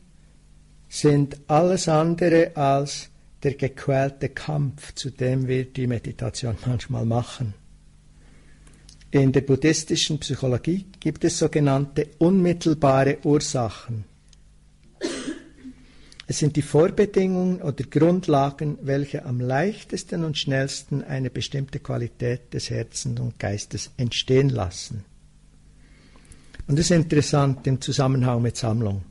sind 0.88 1.38
alles 1.46 1.88
andere 1.88 2.56
als 2.56 3.10
der 3.42 3.54
gequälte 3.54 4.30
Kampf, 4.30 4.94
zu 4.94 5.10
dem 5.10 5.46
wir 5.46 5.66
die 5.66 5.86
Meditation 5.86 6.56
manchmal 6.66 7.04
machen. 7.04 7.54
In 9.10 9.32
der 9.32 9.40
buddhistischen 9.40 10.20
Psychologie 10.20 10.86
gibt 11.00 11.24
es 11.24 11.38
sogenannte 11.38 12.08
unmittelbare 12.18 13.18
Ursachen. 13.24 14.04
Es 16.30 16.38
sind 16.38 16.54
die 16.54 16.62
Vorbedingungen 16.62 17.60
oder 17.60 17.82
Grundlagen, 17.82 18.78
welche 18.82 19.24
am 19.24 19.40
leichtesten 19.40 20.22
und 20.22 20.38
schnellsten 20.38 21.02
eine 21.02 21.28
bestimmte 21.28 21.80
Qualität 21.80 22.54
des 22.54 22.70
Herzens 22.70 23.18
und 23.18 23.40
Geistes 23.40 23.90
entstehen 23.96 24.48
lassen. 24.48 25.04
Und 26.68 26.78
das 26.78 26.86
ist 26.86 26.92
interessant 26.92 27.66
im 27.66 27.80
Zusammenhang 27.80 28.42
mit 28.42 28.56
Sammlung. 28.56 29.02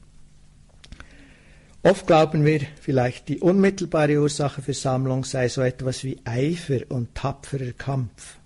Oft 1.84 2.08
glauben 2.08 2.46
wir 2.46 2.62
vielleicht, 2.80 3.28
die 3.28 3.40
unmittelbare 3.40 4.18
Ursache 4.22 4.62
für 4.62 4.74
Sammlung 4.74 5.26
sei 5.26 5.50
so 5.50 5.60
etwas 5.60 6.06
wie 6.06 6.22
Eifer 6.24 6.80
und 6.88 7.14
tapferer 7.16 7.74
Kampf. 7.74 8.38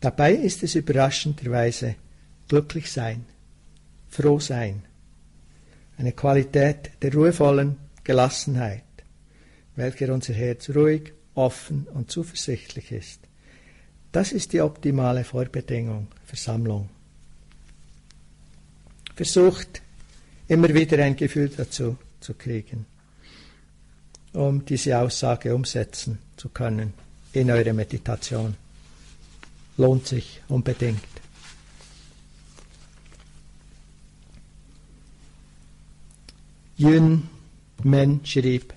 Dabei 0.00 0.34
ist 0.34 0.62
es 0.62 0.74
überraschenderweise 0.74 1.94
glücklich 2.48 2.92
sein, 2.92 3.24
froh 4.10 4.40
sein, 4.40 4.82
eine 6.00 6.12
Qualität 6.12 6.90
der 7.02 7.12
ruhevollen 7.12 7.76
Gelassenheit, 8.04 8.82
welcher 9.76 10.12
unser 10.14 10.32
Herz 10.32 10.70
ruhig, 10.70 11.12
offen 11.34 11.86
und 11.92 12.10
zuversichtlich 12.10 12.90
ist. 12.90 13.20
Das 14.10 14.32
ist 14.32 14.52
die 14.54 14.62
optimale 14.62 15.24
Vorbedingung 15.24 16.08
für 16.24 16.36
Sammlung. 16.36 16.88
Versucht 19.14 19.82
immer 20.48 20.72
wieder 20.72 21.04
ein 21.04 21.16
Gefühl 21.16 21.50
dazu 21.50 21.98
zu 22.18 22.32
kriegen, 22.34 22.86
um 24.32 24.64
diese 24.64 24.98
Aussage 24.98 25.54
umsetzen 25.54 26.18
zu 26.36 26.48
können 26.48 26.94
in 27.34 27.50
eure 27.50 27.74
Meditation. 27.74 28.56
Lohnt 29.76 30.06
sich 30.06 30.40
unbedingt. 30.48 31.09
Yun 36.80 37.28
Men 37.82 38.24
schrieb, 38.24 38.72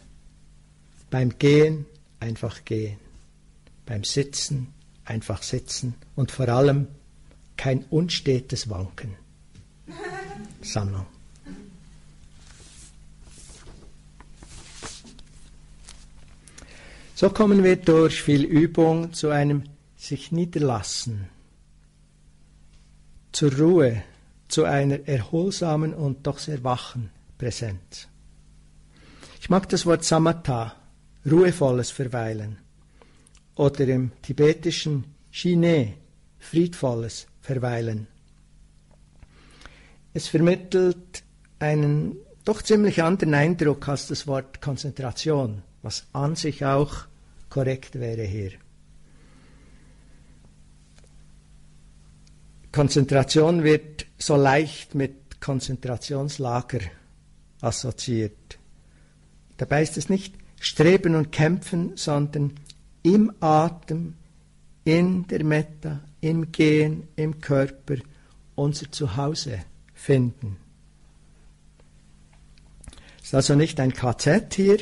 beim 1.10 1.40
Gehen 1.40 1.86
einfach 2.20 2.66
gehen, 2.66 3.00
beim 3.86 4.04
Sitzen 4.04 4.74
einfach 5.06 5.42
sitzen 5.42 5.96
und 6.14 6.30
vor 6.30 6.50
allem 6.50 6.88
kein 7.56 7.86
unstetes 7.86 8.70
Wanken. 8.70 9.16
Sammlung. 10.62 11.06
So 17.16 17.30
kommen 17.30 17.64
wir 17.64 17.78
durch 17.78 18.22
viel 18.22 18.44
Übung 18.44 19.14
zu 19.14 19.30
einem 19.30 19.64
sich 19.96 20.34
niederlassen, 20.34 21.30
zur 23.32 23.58
Ruhe, 23.58 24.04
zu 24.50 24.66
einer 24.66 25.08
erholsamen 25.08 25.94
und 25.94 26.28
doch 26.28 26.40
sehr 26.40 26.66
wachen 26.66 27.10
Präsenz. 27.44 28.08
Ich 29.42 29.50
mag 29.50 29.68
das 29.68 29.86
Wort 29.86 30.06
Samatha, 30.06 30.78
ruhevolles 31.30 31.92
Verweilen, 31.92 32.58
oder 33.56 33.86
im 33.86 34.14
tibetischen 34.22 35.04
Shine, 35.30 35.96
friedvolles 36.40 37.28
Verweilen. 37.42 38.08
Es 40.14 40.30
vermittelt 40.30 41.24
einen 41.60 42.16
doch 42.46 42.62
ziemlich 42.62 43.04
anderen 43.04 43.34
Eindruck 43.34 43.90
als 43.90 44.08
das 44.08 44.26
Wort 44.26 44.62
Konzentration 44.62 45.64
was 45.82 46.06
an 46.14 46.38
sich 46.38 46.64
auch 46.64 47.08
korrekt 47.50 48.00
wäre 48.00 48.24
hier. 48.24 48.52
Konzentration 52.72 53.66
wird 53.66 54.06
so 54.18 54.38
leicht 54.38 54.96
mit 54.96 55.42
Konzentrationslager 55.42 56.80
assoziiert. 57.64 58.60
Dabei 59.58 59.84
ist 59.84 59.98
es 59.98 60.10
nicht 60.10 60.36
Streben 60.60 61.16
und 61.16 61.32
Kämpfen, 61.32 61.96
sondern 61.96 62.54
im 63.04 63.34
Atem, 63.40 64.16
in 64.84 65.28
der 65.28 65.44
Metta, 65.44 66.02
im 66.22 66.52
Gehen, 66.52 67.08
im 67.16 67.42
Körper 67.42 67.96
unser 68.56 68.92
Zuhause 68.92 69.60
finden. 69.94 70.58
Es 73.20 73.28
ist 73.28 73.36
also 73.36 73.56
nicht 73.56 73.80
ein 73.80 73.94
KZ 73.94 74.54
hier, 74.54 74.78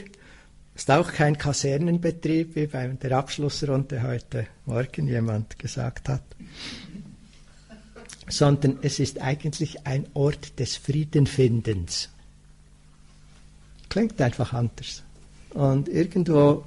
ist 0.76 0.90
auch 0.90 1.12
kein 1.12 1.38
Kasernenbetrieb, 1.38 2.56
wie 2.56 2.68
bei 2.68 2.88
der 2.88 3.18
Abschlussrunde 3.18 4.02
heute 4.02 4.48
Morgen 4.66 5.08
jemand 5.08 5.60
gesagt 5.60 6.10
hat, 6.10 6.24
sondern 8.28 8.80
es 8.82 9.00
ist 9.00 9.22
eigentlich 9.22 9.86
ein 9.86 10.08
Ort 10.14 10.60
des 10.60 10.78
Friedenfindens. 10.78 12.10
Klingt 13.92 14.22
einfach 14.22 14.54
anders. 14.54 15.04
Und 15.50 15.90
irgendwo 15.90 16.64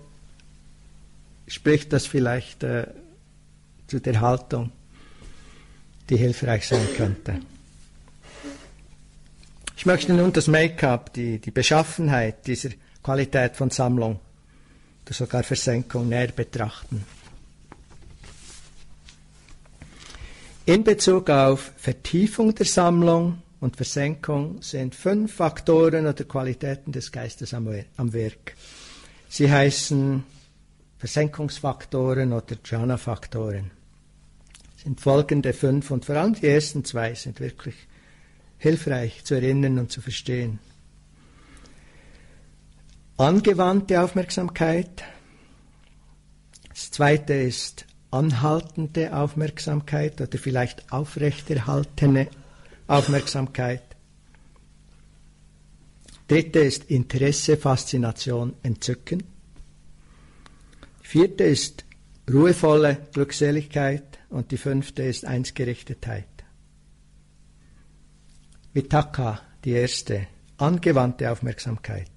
spricht 1.48 1.90
das 1.94 2.06
vielleicht 2.06 2.62
äh, 2.62 2.86
zu 3.86 3.98
der 3.98 4.20
Haltung, 4.20 4.70
die 6.10 6.18
hilfreich 6.18 6.68
sein 6.68 6.86
könnte. 6.94 7.40
Ich 9.74 9.86
möchte 9.86 10.12
nun 10.12 10.34
das 10.34 10.48
Make-up, 10.48 11.14
die, 11.14 11.38
die 11.38 11.50
Beschaffenheit 11.50 12.46
dieser 12.46 12.68
Qualität 13.02 13.56
von 13.56 13.70
Sammlung 13.70 14.20
oder 15.06 15.14
sogar 15.14 15.44
Versenkung 15.44 16.10
näher 16.10 16.28
betrachten. 16.28 17.06
In 20.66 20.84
Bezug 20.84 21.30
auf 21.30 21.72
Vertiefung 21.78 22.54
der 22.54 22.66
Sammlung 22.66 23.38
und 23.64 23.76
Versenkung 23.76 24.60
sind 24.60 24.94
fünf 24.94 25.36
Faktoren 25.36 26.06
oder 26.06 26.24
Qualitäten 26.24 26.92
des 26.92 27.10
Geistes 27.10 27.54
am, 27.54 27.66
am 27.96 28.12
Werk. 28.12 28.54
Sie 29.30 29.50
heißen 29.50 30.22
Versenkungsfaktoren 30.98 32.34
oder 32.34 32.56
Jhana-Faktoren. 32.62 33.70
Sind 34.76 35.00
folgende 35.00 35.54
fünf 35.54 35.90
und 35.90 36.04
vor 36.04 36.16
allem 36.16 36.34
die 36.34 36.46
ersten 36.46 36.84
zwei 36.84 37.14
sind 37.14 37.40
wirklich 37.40 37.74
hilfreich 38.58 39.24
zu 39.24 39.34
erinnern 39.34 39.78
und 39.78 39.90
zu 39.90 40.02
verstehen. 40.02 40.58
Angewandte 43.16 44.02
Aufmerksamkeit. 44.02 45.04
Das 46.68 46.90
zweite 46.90 47.32
ist 47.32 47.86
anhaltende 48.10 49.16
Aufmerksamkeit 49.16 50.20
oder 50.20 50.36
vielleicht 50.36 50.92
aufrechterhaltene 50.92 52.28
Aufmerksamkeit. 52.86 53.82
Dritte 56.28 56.60
ist 56.60 56.84
Interesse, 56.84 57.56
Faszination, 57.56 58.54
Entzücken. 58.62 59.22
Vierte 61.02 61.44
ist 61.44 61.84
ruhevolle 62.30 63.06
Glückseligkeit 63.12 64.18
und 64.30 64.50
die 64.50 64.56
fünfte 64.56 65.02
ist 65.02 65.24
Einsgerichtetheit. 65.24 66.26
Vitaka, 68.72 69.40
die 69.64 69.72
erste, 69.72 70.26
angewandte 70.56 71.30
Aufmerksamkeit. 71.30 72.10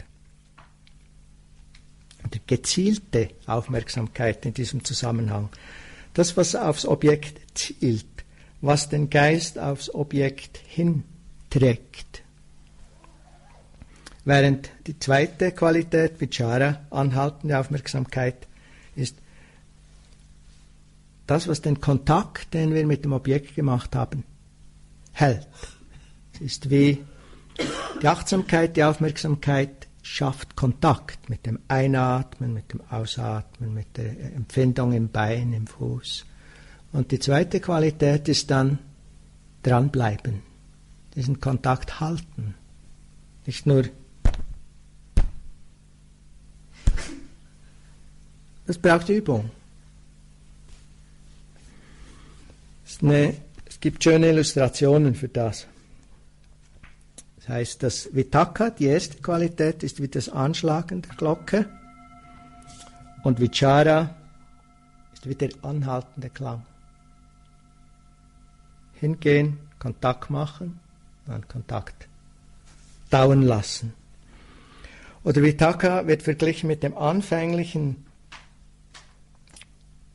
Und 2.24 2.48
gezielte 2.48 3.30
Aufmerksamkeit 3.46 4.46
in 4.46 4.54
diesem 4.54 4.84
Zusammenhang. 4.84 5.50
Das, 6.13 6.36
was 6.36 6.56
aufs 6.56 6.86
Objekt 6.86 7.58
zielt, 7.58 8.16
was 8.62 8.89
den 8.89 9.10
Geist 9.10 9.60
aufs 9.60 9.93
Objekt 9.93 10.58
hinträgt. 10.67 12.24
Während 14.26 14.70
die 14.88 15.00
zweite 15.00 15.52
Qualität, 15.52 16.20
Vichara, 16.20 16.82
anhaltende 16.89 17.58
Aufmerksamkeit, 17.58 18.48
ist 18.96 19.15
das, 21.28 21.48
was 21.48 21.62
den 21.62 21.80
Kontakt, 21.80 22.54
den 22.54 22.74
wir 22.74 22.86
mit 22.86 23.06
dem 23.06 23.13
Objekt 23.13 23.56
gemacht 23.56 23.96
haben, 23.96 24.24
hält. 25.13 25.48
Es 26.34 26.41
ist 26.41 26.70
wie 26.70 27.04
die 28.02 28.08
Achtsamkeit, 28.08 28.76
die 28.76 28.84
Aufmerksamkeit 28.84 29.88
schafft 30.02 30.56
Kontakt 30.56 31.30
mit 31.30 31.46
dem 31.46 31.60
Einatmen, 31.67 32.54
mit 32.54 32.72
dem 32.72 32.82
Ausatmen, 32.89 33.74
mit 33.74 33.98
der 33.98 34.36
Empfindung 34.36 34.93
im 34.93 35.10
Bein, 35.10 35.54
im 35.54 35.67
Fuß. 35.67 36.26
Und 36.91 37.12
die 37.12 37.19
zweite 37.19 37.60
Qualität 37.60 38.28
ist 38.28 38.50
dann 38.50 38.80
dranbleiben, 39.63 40.41
diesen 41.15 41.39
Kontakt 41.39 42.00
halten. 42.00 42.56
Nicht 43.45 43.65
nur 43.65 43.84
das 48.65 48.78
braucht 48.78 49.10
Übung. 49.10 49.50
Eine, 53.02 53.36
es 53.65 53.80
gibt 53.80 54.04
schöne 54.04 54.30
Illustrationen 54.30 55.13
für 55.13 55.28
das. 55.28 55.67
Das 57.38 57.50
heißt, 57.50 57.84
das 57.84 58.10
Vitaka, 58.13 58.71
die 58.71 58.86
erste 58.86 59.17
Qualität, 59.19 59.84
ist 59.84 60.02
wie 60.02 60.08
das 60.08 60.30
Anschlagen 60.30 61.04
der 61.04 61.15
Glocke. 61.15 61.69
Und 63.23 63.39
Vichara 63.39 64.15
ist 65.13 65.30
wie 65.30 65.36
der 65.36 65.52
anhaltende 65.62 66.30
Klang. 66.30 66.63
Hingehen, 69.00 69.60
Kontakt 69.80 70.30
machen, 70.30 70.80
dann 71.26 71.48
Kontakt 71.48 72.08
dauern 73.10 73.42
lassen. 73.42 73.94
Oder 75.24 75.42
Vitaka 75.42 76.08
wird 76.08 76.24
verglichen 76.24 76.68
mit 76.68 76.84
dem 76.84 76.98
anfänglichen 76.98 78.06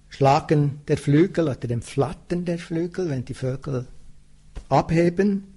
Schlagen 0.09 0.81
der 0.89 0.99
Flügel 0.99 1.49
oder 1.49 1.57
dem 1.57 1.83
Flattern 1.83 2.45
der 2.45 2.59
Flügel, 2.59 3.09
wenn 3.09 3.25
die 3.25 3.35
Vögel 3.35 3.87
abheben 4.69 5.55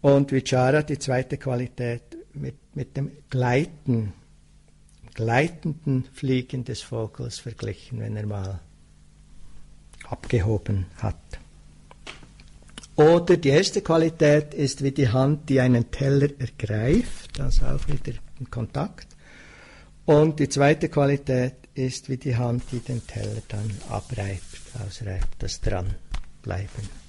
und 0.00 0.32
Vichara, 0.32 0.82
die 0.82 0.98
zweite 0.98 1.38
Qualität, 1.38 2.02
mit, 2.34 2.56
mit 2.74 2.96
dem 2.96 3.12
Gleiten, 3.30 4.12
gleitenden 5.14 6.04
Fliegen 6.12 6.64
des 6.64 6.82
Vogels 6.82 7.38
verglichen, 7.38 8.00
wenn 8.00 8.16
er 8.16 8.26
mal 8.26 8.60
abgehoben 10.08 10.86
hat. 10.96 11.41
Oder 12.96 13.38
die 13.38 13.48
erste 13.48 13.80
Qualität 13.80 14.52
ist 14.52 14.82
wie 14.82 14.92
die 14.92 15.08
Hand, 15.08 15.48
die 15.48 15.60
einen 15.60 15.90
Teller 15.90 16.28
ergreift, 16.38 17.40
also 17.40 17.64
auch 17.66 17.88
wieder 17.88 18.12
in 18.38 18.50
Kontakt. 18.50 19.06
Und 20.04 20.40
die 20.40 20.48
zweite 20.48 20.88
Qualität 20.88 21.54
ist 21.74 22.08
wie 22.10 22.18
die 22.18 22.36
Hand, 22.36 22.64
die 22.70 22.80
den 22.80 23.06
Teller 23.06 23.42
dann 23.48 23.70
abreibt, 23.88 24.60
ausreibt, 24.84 25.42
das 25.42 25.60
Dranbleiben. 25.60 27.02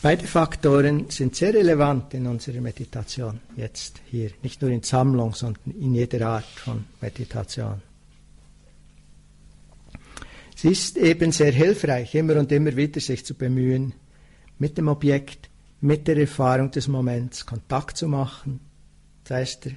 Beide 0.00 0.26
Faktoren 0.26 1.10
sind 1.10 1.36
sehr 1.36 1.54
relevant 1.54 2.12
in 2.14 2.26
unserer 2.26 2.60
Meditation 2.60 3.38
jetzt 3.54 4.00
hier, 4.10 4.32
nicht 4.42 4.60
nur 4.60 4.72
in 4.72 4.82
Sammlung, 4.82 5.32
sondern 5.34 5.72
in 5.78 5.94
jeder 5.94 6.26
Art 6.26 6.44
von 6.56 6.86
Meditation. 7.00 7.80
Es 10.64 10.70
ist 10.70 10.96
eben 10.96 11.32
sehr 11.32 11.50
hilfreich, 11.50 12.14
immer 12.14 12.36
und 12.36 12.52
immer 12.52 12.76
wieder 12.76 13.00
sich 13.00 13.26
zu 13.26 13.34
bemühen, 13.34 13.94
mit 14.60 14.78
dem 14.78 14.86
Objekt, 14.86 15.50
mit 15.80 16.06
der 16.06 16.16
Erfahrung 16.16 16.70
des 16.70 16.86
Moments 16.86 17.44
Kontakt 17.46 17.96
zu 17.96 18.06
machen. 18.06 18.60
Das 19.24 19.38
heißt, 19.38 19.64
der 19.64 19.72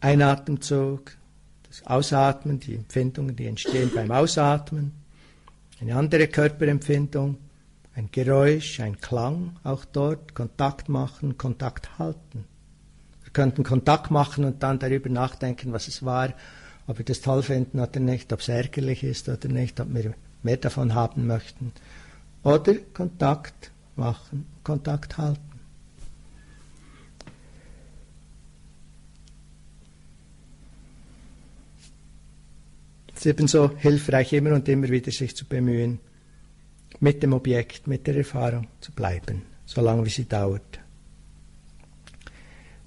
Einatemzug, 0.00 1.12
das 1.66 1.86
Ausatmen, 1.86 2.60
die 2.60 2.74
Empfindungen, 2.74 3.34
die 3.34 3.46
entstehen 3.46 3.90
beim 3.94 4.10
Ausatmen, 4.10 4.92
eine 5.80 5.96
andere 5.96 6.26
Körperempfindung, 6.26 7.38
ein 7.94 8.10
Geräusch, 8.12 8.80
ein 8.80 9.00
Klang, 9.00 9.56
auch 9.64 9.86
dort 9.86 10.34
Kontakt 10.34 10.90
machen, 10.90 11.38
Kontakt 11.38 11.98
halten. 11.98 12.44
Wir 13.22 13.32
könnten 13.32 13.64
Kontakt 13.64 14.10
machen 14.10 14.44
und 14.44 14.62
dann 14.62 14.78
darüber 14.78 15.08
nachdenken, 15.08 15.72
was 15.72 15.88
es 15.88 16.04
war, 16.04 16.34
ob 16.90 16.98
wir 16.98 17.04
das 17.04 17.20
toll 17.20 17.44
finden 17.44 17.78
oder 17.78 18.00
nicht, 18.00 18.32
ob 18.32 18.40
es 18.40 18.48
ärgerlich 18.48 19.04
ist 19.04 19.28
oder 19.28 19.48
nicht, 19.48 19.78
ob 19.78 19.94
wir 19.94 20.12
mehr 20.42 20.56
davon 20.56 20.92
haben 20.92 21.28
möchten. 21.28 21.70
Oder 22.42 22.74
Kontakt 22.92 23.70
machen, 23.94 24.44
Kontakt 24.64 25.16
halten. 25.16 25.40
Es 33.14 33.20
ist 33.20 33.26
ebenso 33.26 33.70
hilfreich, 33.78 34.32
immer 34.32 34.52
und 34.54 34.68
immer 34.68 34.88
wieder 34.88 35.12
sich 35.12 35.36
zu 35.36 35.44
bemühen, 35.44 36.00
mit 36.98 37.22
dem 37.22 37.34
Objekt, 37.34 37.86
mit 37.86 38.04
der 38.08 38.16
Erfahrung 38.16 38.66
zu 38.80 38.90
bleiben, 38.90 39.42
solange 39.64 40.04
wie 40.06 40.10
sie 40.10 40.26
dauert. 40.26 40.80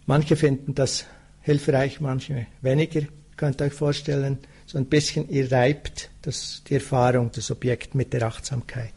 Manche 0.07 0.35
finden 0.35 0.75
das 0.75 1.05
hilfreich, 1.39 2.01
manche 2.01 2.47
weniger. 2.61 3.03
Könnt 3.37 3.61
ihr 3.61 3.65
euch 3.65 3.73
vorstellen, 3.73 4.37
so 4.65 4.77
ein 4.77 4.85
bisschen, 4.85 5.29
ihr 5.29 5.51
reibt 5.51 6.09
das, 6.21 6.63
die 6.67 6.75
Erfahrung, 6.75 7.31
das 7.33 7.51
Objekt 7.51 7.95
mit 7.95 8.13
der 8.13 8.23
Achtsamkeit. 8.23 8.93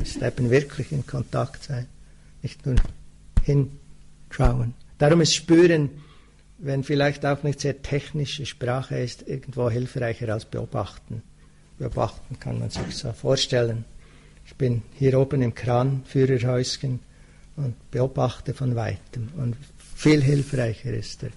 Es 0.00 0.16
ist 0.16 0.22
eben 0.22 0.50
wirklich 0.50 0.92
in 0.92 1.06
Kontakt 1.06 1.64
sein, 1.64 1.86
nicht 2.42 2.64
nur 2.64 2.76
hinschauen. 3.42 4.74
Darum 4.98 5.20
ist 5.20 5.34
Spüren, 5.34 5.90
wenn 6.58 6.82
vielleicht 6.82 7.24
auch 7.24 7.42
nicht 7.42 7.60
sehr 7.60 7.82
technische 7.82 8.46
Sprache 8.46 8.98
ist, 8.98 9.26
irgendwo 9.26 9.70
hilfreicher 9.70 10.32
als 10.32 10.44
Beobachten. 10.44 11.22
Beobachten 11.78 12.38
kann 12.40 12.58
man 12.58 12.70
sich 12.70 12.96
so 12.96 13.12
vorstellen. 13.12 13.84
Ich 14.46 14.54
bin 14.56 14.82
hier 14.94 15.18
oben 15.18 15.42
im 15.42 15.54
Kranführerhäuschen 15.54 17.00
und 17.56 17.90
beobachte 17.90 18.54
von 18.54 18.74
weitem. 18.74 19.28
Und 19.36 19.56
viel 19.94 20.22
hilfreicher 20.22 20.92
ist 20.92 21.22
er. 21.22 21.30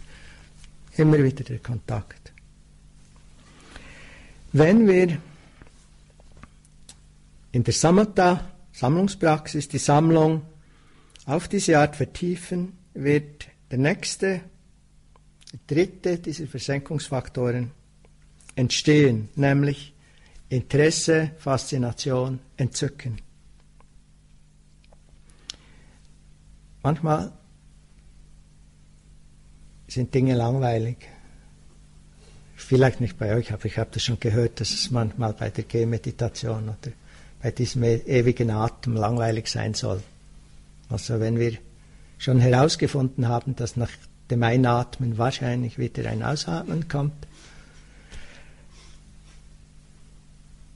Immer 0.97 1.23
wieder 1.23 1.43
der 1.43 1.59
Kontakt. 1.59 2.33
Wenn 4.53 4.87
wir 4.87 5.17
in 7.53 7.63
der 7.63 7.73
Samatha, 7.73 8.51
Sammlungspraxis, 8.73 9.67
die 9.67 9.77
Sammlung 9.77 10.41
auf 11.25 11.47
diese 11.47 11.79
Art 11.79 11.95
vertiefen, 11.95 12.77
wird 12.93 13.47
der 13.69 13.77
nächste, 13.77 14.41
der 15.51 15.59
dritte 15.67 16.19
dieser 16.19 16.47
Versenkungsfaktoren 16.47 17.71
entstehen, 18.55 19.29
nämlich 19.35 19.93
Interesse, 20.49 21.31
Faszination, 21.37 22.39
Entzücken. 22.57 23.21
Manchmal 26.83 27.31
sind 29.91 30.13
Dinge 30.13 30.35
langweilig. 30.35 30.97
Vielleicht 32.55 33.01
nicht 33.01 33.17
bei 33.17 33.35
euch, 33.35 33.51
aber 33.51 33.65
ich 33.65 33.77
habe 33.77 33.89
das 33.91 34.03
schon 34.03 34.19
gehört, 34.21 34.61
dass 34.61 34.71
es 34.71 34.89
manchmal 34.89 35.33
bei 35.33 35.49
der 35.49 35.65
Gehmeditation 35.65 36.63
oder 36.69 36.93
bei 37.41 37.51
diesem 37.51 37.83
e-, 37.83 37.95
ewigen 38.05 38.51
Atem 38.51 38.95
langweilig 38.95 39.49
sein 39.49 39.73
soll. 39.73 40.01
Also 40.87 41.19
wenn 41.19 41.39
wir 41.39 41.57
schon 42.19 42.39
herausgefunden 42.39 43.27
haben, 43.27 43.55
dass 43.57 43.75
nach 43.75 43.89
dem 44.29 44.43
Einatmen 44.43 45.17
wahrscheinlich 45.17 45.77
wieder 45.77 46.09
ein 46.09 46.23
Ausatmen 46.23 46.87
kommt, 46.87 47.27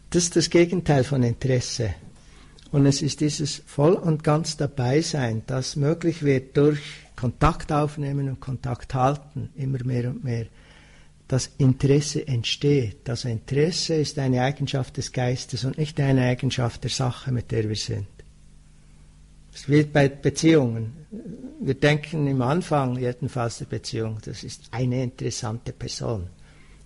das 0.10 0.24
ist 0.24 0.36
das 0.36 0.50
Gegenteil 0.50 1.06
von 1.06 1.24
Interesse. 1.24 1.94
Und 2.72 2.86
es 2.86 3.02
ist 3.02 3.22
dieses 3.22 3.62
voll 3.66 3.94
und 3.94 4.26
ganz 4.26 4.58
dabei 4.58 5.00
sein, 5.02 5.44
das 5.48 5.78
möglich 5.78 6.24
wird 6.24 6.58
durch 6.58 7.05
Kontakt 7.16 7.72
aufnehmen 7.72 8.30
und 8.30 8.40
Kontakt 8.40 8.94
halten, 8.94 9.50
immer 9.56 9.84
mehr 9.84 10.10
und 10.10 10.24
mehr, 10.24 10.46
dass 11.28 11.50
Interesse 11.58 12.28
entsteht. 12.28 13.00
Das 13.06 13.26
Interesse 13.26 13.96
ist 13.96 14.20
eine 14.20 14.42
Eigenschaft 14.42 14.98
des 14.98 15.12
Geistes 15.12 15.66
und 15.66 15.78
nicht 15.78 16.00
eine 16.00 16.24
Eigenschaft 16.24 16.84
der 16.84 16.92
Sache, 16.92 17.32
mit 17.32 17.52
der 17.52 17.68
wir 17.68 17.76
sind. 17.76 18.08
Es 19.54 19.70
wird 19.70 19.94
bei 19.94 20.10
Beziehungen. 20.10 20.94
Wir 21.62 21.76
denken 21.76 22.28
im 22.28 22.42
Anfang 22.42 22.98
jedenfalls 22.98 23.60
der 23.60 23.66
Beziehung, 23.66 24.20
das 24.24 24.44
ist 24.44 24.64
eine 24.72 25.02
interessante 25.02 25.72
Person. 25.72 26.28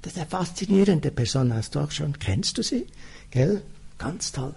Das 0.01 0.13
ist 0.13 0.19
eine 0.19 0.27
faszinierende 0.27 1.11
Person. 1.11 1.53
Hast 1.53 1.75
du 1.75 1.79
auch 1.79 1.91
schon, 1.91 2.17
kennst 2.17 2.57
du 2.57 2.63
sie? 2.63 2.85
Gell? 3.31 3.61
Ganz 3.97 4.31
toll. 4.31 4.53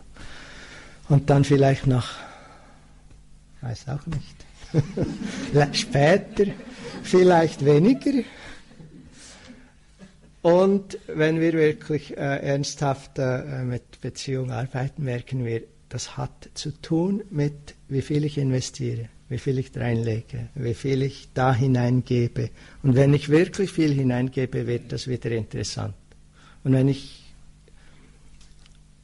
Und 1.08 1.30
dann 1.30 1.44
vielleicht 1.44 1.86
nach, 1.86 2.14
weiß 3.62 3.88
auch 3.88 4.06
nicht, 4.06 4.36
später 5.72 6.46
vielleicht 7.02 7.64
weniger. 7.64 8.22
Und 10.42 10.98
wenn 11.06 11.40
wir 11.40 11.52
wirklich 11.52 12.16
äh, 12.16 12.38
ernsthaft 12.38 13.18
äh, 13.18 13.62
mit 13.62 14.00
Beziehung 14.00 14.50
arbeiten, 14.50 15.04
merken 15.04 15.44
wir, 15.44 15.62
das 15.88 16.16
hat 16.16 16.50
zu 16.54 16.70
tun 16.80 17.22
mit, 17.30 17.74
wie 17.88 18.02
viel 18.02 18.24
ich 18.24 18.38
investiere, 18.38 19.08
wie 19.28 19.38
viel 19.38 19.58
ich 19.58 19.70
reinlege, 19.76 20.48
wie 20.54 20.74
viel 20.74 21.02
ich 21.02 21.28
da 21.32 21.54
hineingebe. 21.54 22.50
Und 22.82 22.96
wenn 22.96 23.14
ich 23.14 23.28
wirklich 23.28 23.70
viel 23.70 23.92
hineingebe, 23.92 24.66
wird 24.66 24.90
das 24.90 25.06
wieder 25.06 25.30
interessant. 25.30 25.94
Und 26.64 26.72
wenn 26.72 26.88
ich 26.88 27.32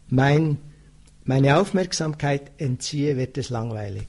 mein, 0.09 0.59
meine 1.25 1.59
Aufmerksamkeit 1.59 2.51
entziehe, 2.59 3.17
wird 3.17 3.39
es 3.39 3.51
langweilig. 3.51 4.09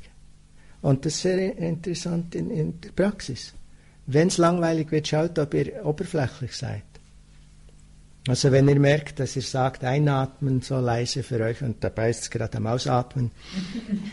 Und 0.82 1.06
das 1.06 1.16
ist 1.16 1.22
sehr 1.22 1.58
interessant 1.58 2.36
in, 2.36 2.50
in 2.52 2.82
der 2.82 2.92
Praxis. 2.92 3.54
Wenn 4.06 4.30
es 4.30 4.38
langweilig 4.38 4.92
wird, 4.92 5.08
schaut, 5.08 5.38
ob 5.38 5.54
ihr 5.54 5.86
oberflächlich 5.86 6.56
seid. 6.56 6.84
Also 8.28 8.52
wenn 8.52 8.68
ihr 8.68 8.80
merkt, 8.80 9.20
dass 9.20 9.36
ihr 9.36 9.42
sagt, 9.42 9.84
einatmen 9.84 10.62
so 10.62 10.80
leise 10.80 11.24
für 11.24 11.40
euch 11.42 11.62
und 11.62 11.84
dabei 11.84 12.10
ist 12.10 12.24
es 12.24 12.30
gerade 12.30 12.58
am 12.58 12.68
Ausatmen. 12.68 13.32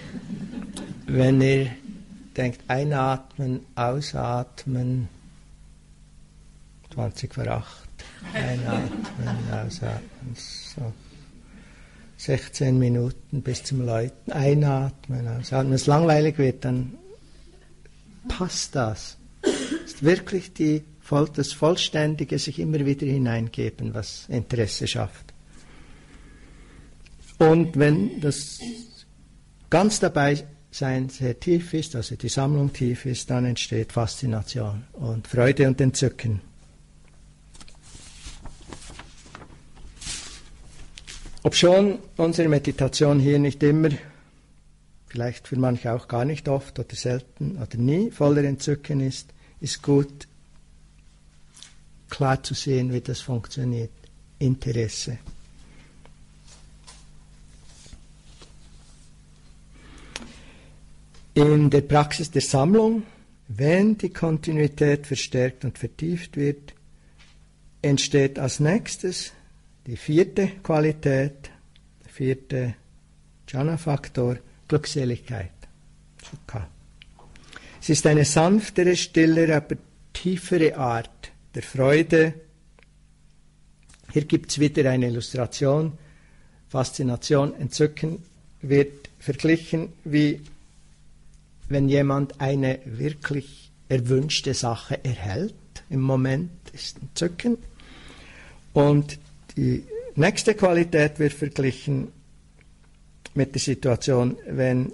wenn 1.07 1.41
ihr 1.41 1.71
denkt, 2.37 2.61
einatmen, 2.69 3.61
ausatmen, 3.75 5.09
20 6.95 7.35
vor 7.35 7.47
8, 7.47 7.89
einatmen, 8.35 9.37
ausatmen, 9.53 10.35
so. 10.35 10.93
16 12.19 12.79
Minuten 12.79 13.43
bis 13.43 13.65
zum 13.65 13.85
Läuten, 13.85 14.33
einatmen, 14.33 15.29
ausatmen. 15.29 15.71
Wenn 15.71 15.77
es 15.77 15.87
langweilig 15.87 16.39
wird, 16.39 16.65
dann 16.65 16.95
passt 18.29 18.75
das. 18.75 19.19
Das 19.43 19.53
ist 19.85 20.03
wirklich 20.03 20.53
die 20.53 20.83
das 21.35 21.53
Vollständige 21.53 22.39
sich 22.39 22.59
immer 22.59 22.85
wieder 22.85 23.07
hineingeben, 23.07 23.95
was 23.95 24.27
Interesse 24.29 24.89
schafft. 24.89 25.33
Und 27.39 27.79
wenn 27.79 28.21
das 28.21 28.61
ganz 29.71 30.01
dabei 30.01 30.45
sein 30.71 31.09
sehr 31.09 31.39
tief 31.39 31.75
ist, 31.75 31.95
also 31.97 32.17
die 32.17 32.29
Sammlung 32.29 32.73
tief 32.73 33.07
ist, 33.07 33.31
dann 33.31 33.45
entsteht 33.45 33.93
Faszination 33.93 34.85
und 34.95 35.27
Freude 35.27 35.69
und 35.69 35.81
Entzücken. 35.81 36.41
Obschon 41.47 42.01
unsere 42.17 42.49
Meditation 42.49 43.21
hier 43.21 43.39
nicht 43.39 43.63
immer, 43.63 43.91
vielleicht 45.07 45.47
für 45.47 45.57
manche 45.57 45.93
auch 45.93 46.09
gar 46.09 46.25
nicht 46.25 46.49
oft 46.49 46.77
oder 46.81 46.97
selten 46.97 47.57
oder 47.59 47.77
nie 47.77 48.11
voller 48.11 48.43
Entzücken 48.43 48.99
ist, 48.99 49.33
ist 49.61 49.81
gut, 49.81 50.27
klar 52.11 52.43
zu 52.43 52.55
sehen, 52.55 52.93
wie 52.93 53.01
das 53.01 53.21
funktioniert. 53.21 53.93
Interesse. 54.41 55.19
In 61.35 61.71
der 61.71 61.83
Praxis 61.83 62.29
der 62.33 62.43
Sammlung, 62.43 63.05
wenn 63.47 63.97
die 63.97 64.11
Kontinuität 64.11 65.07
verstärkt 65.07 65.65
und 65.65 65.79
vertieft 65.79 66.37
wird, 66.37 66.75
entsteht 67.83 68.37
als 68.41 68.59
nächstes 68.59 69.31
die 69.87 69.97
vierte 69.97 70.49
Qualität, 70.63 71.51
der 72.05 72.11
vierte 72.11 72.75
Jhana-Faktor, 73.49 74.39
Glückseligkeit. 74.67 75.53
Sukha. 76.23 76.67
Es 77.81 77.89
ist 77.91 78.07
eine 78.07 78.25
sanftere, 78.25 78.97
stillere, 78.97 79.57
aber 79.57 79.77
tiefere 80.13 80.77
Art 80.77 81.31
der 81.55 81.63
Freude. 81.63 82.35
Hier 84.13 84.25
gibt 84.25 84.51
es 84.51 84.59
wieder 84.59 84.91
eine 84.91 85.07
Illustration. 85.07 85.93
Faszination, 86.69 87.55
Entzücken 87.55 88.23
wird 88.61 89.09
verglichen 89.21 89.93
wie 90.05 90.41
wenn 91.69 91.89
jemand 91.89 92.41
eine 92.41 92.81
wirklich 92.85 93.71
erwünschte 93.89 94.55
Sache 94.55 95.05
erhält. 95.05 95.55
Im 95.91 96.01
Moment 96.01 96.51
ist 96.73 96.99
Entzücken. 96.99 97.59
Und 98.73 99.19
die 99.57 99.85
nächste 100.15 100.55
Qualität 100.55 101.19
wird 101.19 101.33
verglichen 101.33 102.13
mit 103.35 103.55
der 103.55 103.61
Situation, 103.61 104.37
wenn 104.49 104.93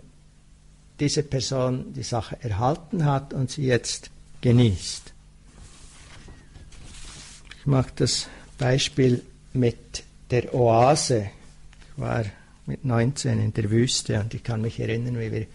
diese 1.00 1.22
Person 1.22 1.92
die 1.94 2.02
Sache 2.02 2.36
erhalten 2.40 3.04
hat 3.04 3.34
und 3.34 3.50
sie 3.50 3.66
jetzt 3.66 4.10
genießt. 4.40 5.12
Ich 7.58 7.66
mache 7.66 7.92
das 7.96 8.28
Beispiel 8.58 9.22
mit 9.52 10.04
der 10.30 10.54
Oase. 10.54 11.30
Ich 11.94 12.00
war 12.00 12.24
mit 12.66 12.84
19 12.84 13.40
in 13.40 13.52
der 13.54 13.70
Wüste 13.70 14.20
und 14.20 14.34
ich 14.34 14.42
kann 14.42 14.60
mich 14.60 14.80
erinnern, 14.80 15.18
wie 15.18 15.32
wir 15.32 15.46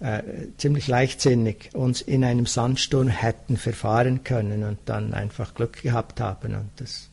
äh, 0.00 0.22
ziemlich 0.56 0.88
leichtsinnig 0.88 1.70
uns 1.74 2.00
in 2.00 2.24
einem 2.24 2.46
Sandsturm 2.46 3.08
hätten 3.08 3.58
verfahren 3.58 4.24
können 4.24 4.64
und 4.64 4.78
dann 4.86 5.12
einfach 5.12 5.54
Glück 5.54 5.82
gehabt 5.82 6.20
haben 6.20 6.54
und 6.54 6.70
das, 6.76 7.09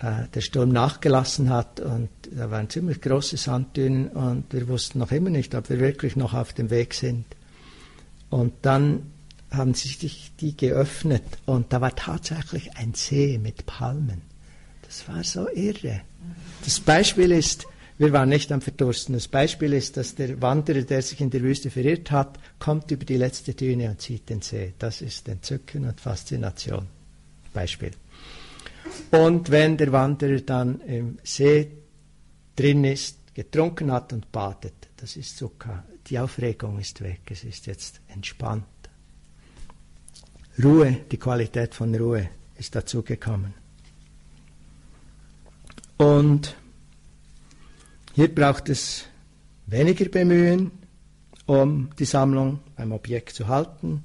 der 0.00 0.40
Sturm 0.40 0.68
nachgelassen 0.68 1.50
hat 1.50 1.80
und 1.80 2.08
da 2.30 2.50
waren 2.50 2.70
ziemlich 2.70 3.00
große 3.00 3.36
Sanddünen 3.36 4.08
und 4.08 4.52
wir 4.52 4.68
wussten 4.68 5.00
noch 5.00 5.10
immer 5.10 5.30
nicht, 5.30 5.54
ob 5.56 5.70
wir 5.70 5.80
wirklich 5.80 6.14
noch 6.14 6.34
auf 6.34 6.52
dem 6.52 6.70
Weg 6.70 6.94
sind. 6.94 7.24
Und 8.30 8.52
dann 8.62 9.10
haben 9.50 9.74
sich 9.74 9.98
die 9.98 10.56
geöffnet 10.56 11.24
und 11.46 11.72
da 11.72 11.80
war 11.80 11.96
tatsächlich 11.96 12.76
ein 12.76 12.94
See 12.94 13.38
mit 13.38 13.66
Palmen. 13.66 14.22
Das 14.82 15.08
war 15.08 15.24
so 15.24 15.48
irre. 15.48 16.02
Das 16.64 16.78
Beispiel 16.80 17.32
ist, 17.32 17.66
wir 17.98 18.12
waren 18.12 18.28
nicht 18.28 18.52
am 18.52 18.60
Verdursten. 18.60 19.14
Das 19.14 19.26
Beispiel 19.26 19.72
ist, 19.72 19.96
dass 19.96 20.14
der 20.14 20.40
Wanderer, 20.40 20.82
der 20.82 21.02
sich 21.02 21.20
in 21.20 21.30
der 21.30 21.42
Wüste 21.42 21.70
verirrt 21.70 22.10
hat, 22.10 22.38
kommt 22.58 22.90
über 22.90 23.04
die 23.04 23.16
letzte 23.16 23.54
Düne 23.54 23.90
und 23.90 24.00
sieht 24.00 24.28
den 24.28 24.42
See. 24.42 24.74
Das 24.78 25.02
ist 25.02 25.28
Entzücken 25.28 25.86
und 25.86 26.00
Faszination. 26.00 26.86
Beispiel. 27.52 27.90
Und 29.10 29.50
wenn 29.50 29.76
der 29.76 29.92
Wanderer 29.92 30.40
dann 30.40 30.80
im 30.80 31.18
See 31.22 31.70
drin 32.56 32.84
ist, 32.84 33.34
getrunken 33.34 33.92
hat 33.92 34.12
und 34.12 34.30
badet, 34.32 34.88
das 34.96 35.16
ist 35.16 35.36
Sukha. 35.36 35.84
Die 36.08 36.18
Aufregung 36.18 36.78
ist 36.78 37.00
weg, 37.02 37.20
es 37.30 37.44
ist 37.44 37.66
jetzt 37.66 38.00
entspannt. 38.08 38.64
Ruhe, 40.62 40.98
die 41.10 41.18
Qualität 41.18 41.74
von 41.74 41.94
Ruhe 41.94 42.28
ist 42.56 42.74
dazugekommen. 42.74 43.54
Und 45.96 46.56
hier 48.14 48.34
braucht 48.34 48.68
es 48.68 49.04
weniger 49.66 50.06
Bemühen, 50.06 50.72
um 51.46 51.90
die 51.98 52.04
Sammlung 52.04 52.60
beim 52.76 52.92
Objekt 52.92 53.34
zu 53.34 53.46
halten. 53.48 54.04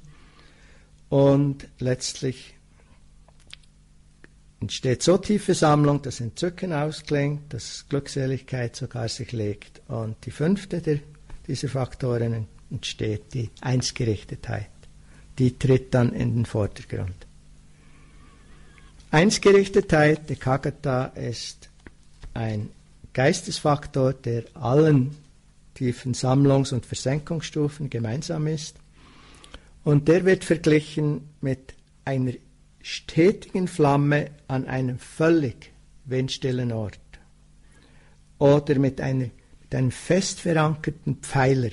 Und 1.08 1.68
letztlich 1.78 2.53
entsteht 4.64 5.02
so 5.02 5.18
tiefe 5.18 5.52
Sammlung, 5.52 6.00
dass 6.00 6.20
Entzücken 6.20 6.72
ausklingt, 6.72 7.52
dass 7.52 7.84
Glückseligkeit 7.90 8.74
sogar 8.74 9.10
sich 9.10 9.32
legt. 9.32 9.82
Und 9.88 10.16
die 10.24 10.30
fünfte 10.30 10.80
der, 10.80 11.00
dieser 11.46 11.68
Faktoren 11.68 12.46
entsteht 12.70 13.34
die 13.34 13.50
Einsgerichtetheit. 13.60 14.70
Die 15.38 15.58
tritt 15.58 15.92
dann 15.92 16.14
in 16.14 16.34
den 16.34 16.46
Vordergrund. 16.46 17.26
Einsgerichtetheit, 19.10 20.30
der 20.30 20.36
Kagata, 20.36 21.06
ist 21.08 21.68
ein 22.32 22.70
Geistesfaktor, 23.12 24.14
der 24.14 24.44
allen 24.54 25.14
tiefen 25.74 26.14
Sammlungs- 26.14 26.72
und 26.72 26.86
Versenkungsstufen 26.86 27.90
gemeinsam 27.90 28.46
ist. 28.46 28.76
Und 29.84 30.08
der 30.08 30.24
wird 30.24 30.42
verglichen 30.42 31.28
mit 31.42 31.74
einer 32.06 32.32
stetigen 32.84 33.66
Flamme 33.66 34.30
an 34.46 34.66
einem 34.66 34.98
völlig 34.98 35.72
windstillen 36.04 36.70
Ort 36.70 36.98
oder 38.38 38.78
mit, 38.78 39.00
einer, 39.00 39.30
mit 39.60 39.74
einem 39.74 39.90
fest 39.90 40.40
verankerten 40.40 41.16
Pfeiler, 41.16 41.70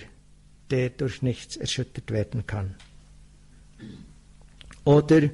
der 0.70 0.90
durch 0.90 1.22
nichts 1.22 1.58
erschüttert 1.58 2.12
werden 2.12 2.48
kann. 2.48 2.76
Oder 4.86 5.30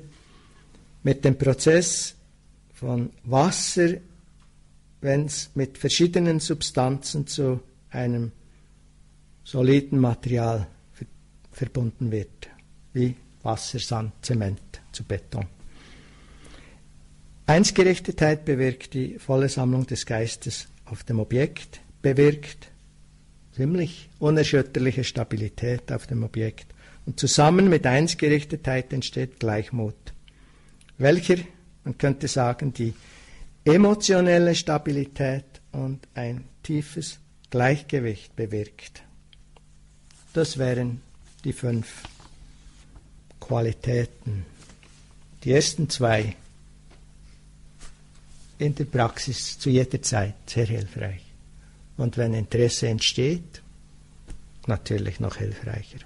mit 1.03 1.23
dem 1.23 1.37
Prozess 1.37 2.15
von 2.73 3.11
Wasser 3.23 3.97
wenn 5.01 5.25
es 5.25 5.51
mit 5.55 5.77
verschiedenen 5.77 6.39
Substanzen 6.39 7.27
zu 7.27 7.59
einem 7.91 8.31
soliden 9.43 9.99
Material 9.99 10.67
verbunden 11.51 12.11
wird, 12.11 12.49
wie 12.93 13.15
Wasser, 13.43 13.79
Sand, 13.79 14.13
Zement 14.21 14.81
zu 14.91 15.03
Beton. 15.03 15.45
Einsgerichtetheit 17.47 18.43
bewirkt 18.43 18.93
die 18.93 19.17
volle 19.19 19.47
Sammlung 19.47 19.88
des 19.88 20.05
Geistes 20.05 20.67
auf 20.83 21.05
dem 21.05 21.21
Objekt, 21.21 21.79
bewirkt 22.01 22.67
ziemlich 23.55 24.10
unerschütterliche 24.19 25.05
Stabilität 25.05 25.93
auf 25.93 26.07
dem 26.07 26.23
Objekt. 26.23 26.67
Und 27.05 27.21
zusammen 27.21 27.69
mit 27.69 27.86
Einsgerichtetheit 27.86 28.91
entsteht 28.91 29.39
Gleichmut, 29.39 29.95
welcher, 30.97 31.38
man 31.86 31.97
könnte 31.97 32.27
sagen, 32.27 32.73
die 32.73 32.93
emotionelle 33.63 34.53
Stabilität 34.53 35.45
und 35.71 36.05
ein 36.15 36.43
tiefes 36.63 37.19
Gleichgewicht 37.49 38.36
bewirkt. 38.36 39.03
Das 40.33 40.57
wären 40.57 41.01
die 41.45 41.53
fünf 41.53 42.03
Qualitäten. 43.39 44.45
Die 45.45 45.53
ersten 45.53 45.89
zwei 45.89 46.36
in 48.60 48.76
der 48.76 48.86
Praxis 48.86 49.60
zu 49.60 49.70
jeder 49.70 50.02
Zeit 50.02 50.36
sehr 50.48 50.65
hilfreich. 50.65 51.22
Und 51.98 52.17
wenn 52.17 52.34
Interesse 52.34 52.88
entsteht, 52.88 53.62
natürlich 54.67 55.20
noch 55.20 55.38
hilfreicher. 55.38 56.00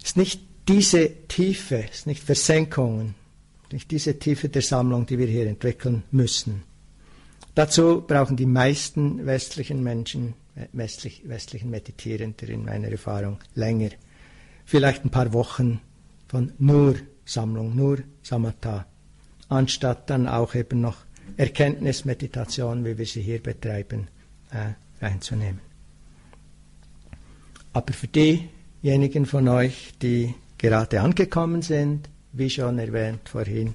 Es 0.00 0.10
ist 0.10 0.16
nicht 0.16 0.40
diese 0.68 1.26
Tiefe, 1.28 1.84
es 1.90 2.00
ist 2.00 2.06
nicht 2.06 2.22
Versenkungen, 2.22 3.14
nicht 3.72 3.90
diese 3.90 4.18
Tiefe 4.18 4.48
der 4.48 4.62
Sammlung, 4.62 5.06
die 5.06 5.18
wir 5.18 5.26
hier 5.26 5.46
entwickeln 5.46 6.02
müssen. 6.10 6.62
Dazu 7.54 8.02
brauchen 8.06 8.36
die 8.36 8.46
meisten 8.46 9.26
westlichen 9.26 9.82
Menschen, 9.82 10.34
äh, 10.54 10.66
westlich, 10.72 11.22
westlichen 11.26 11.70
Meditierenden 11.70 12.48
in 12.48 12.64
meiner 12.64 12.88
Erfahrung 12.88 13.38
länger. 13.54 13.90
Vielleicht 14.64 15.04
ein 15.04 15.10
paar 15.10 15.32
Wochen 15.32 15.80
von 16.28 16.52
nur 16.58 16.94
Sammlung, 17.24 17.74
nur 17.74 17.98
Samatha, 18.22 18.86
anstatt 19.48 20.10
dann 20.10 20.26
auch 20.26 20.54
eben 20.54 20.80
noch 20.80 20.96
Erkenntnismeditation, 21.36 22.84
wie 22.84 22.98
wir 22.98 23.06
sie 23.06 23.22
hier 23.22 23.42
betreiben, 23.42 24.08
äh, 24.50 25.04
einzunehmen. 25.04 25.60
Aber 27.72 27.92
für 27.92 28.08
diejenigen 28.08 29.26
von 29.26 29.48
euch, 29.48 29.94
die 30.02 30.34
gerade 30.56 31.00
angekommen 31.00 31.62
sind, 31.62 32.08
wie 32.32 32.50
schon 32.50 32.78
erwähnt 32.78 33.28
vorhin. 33.28 33.74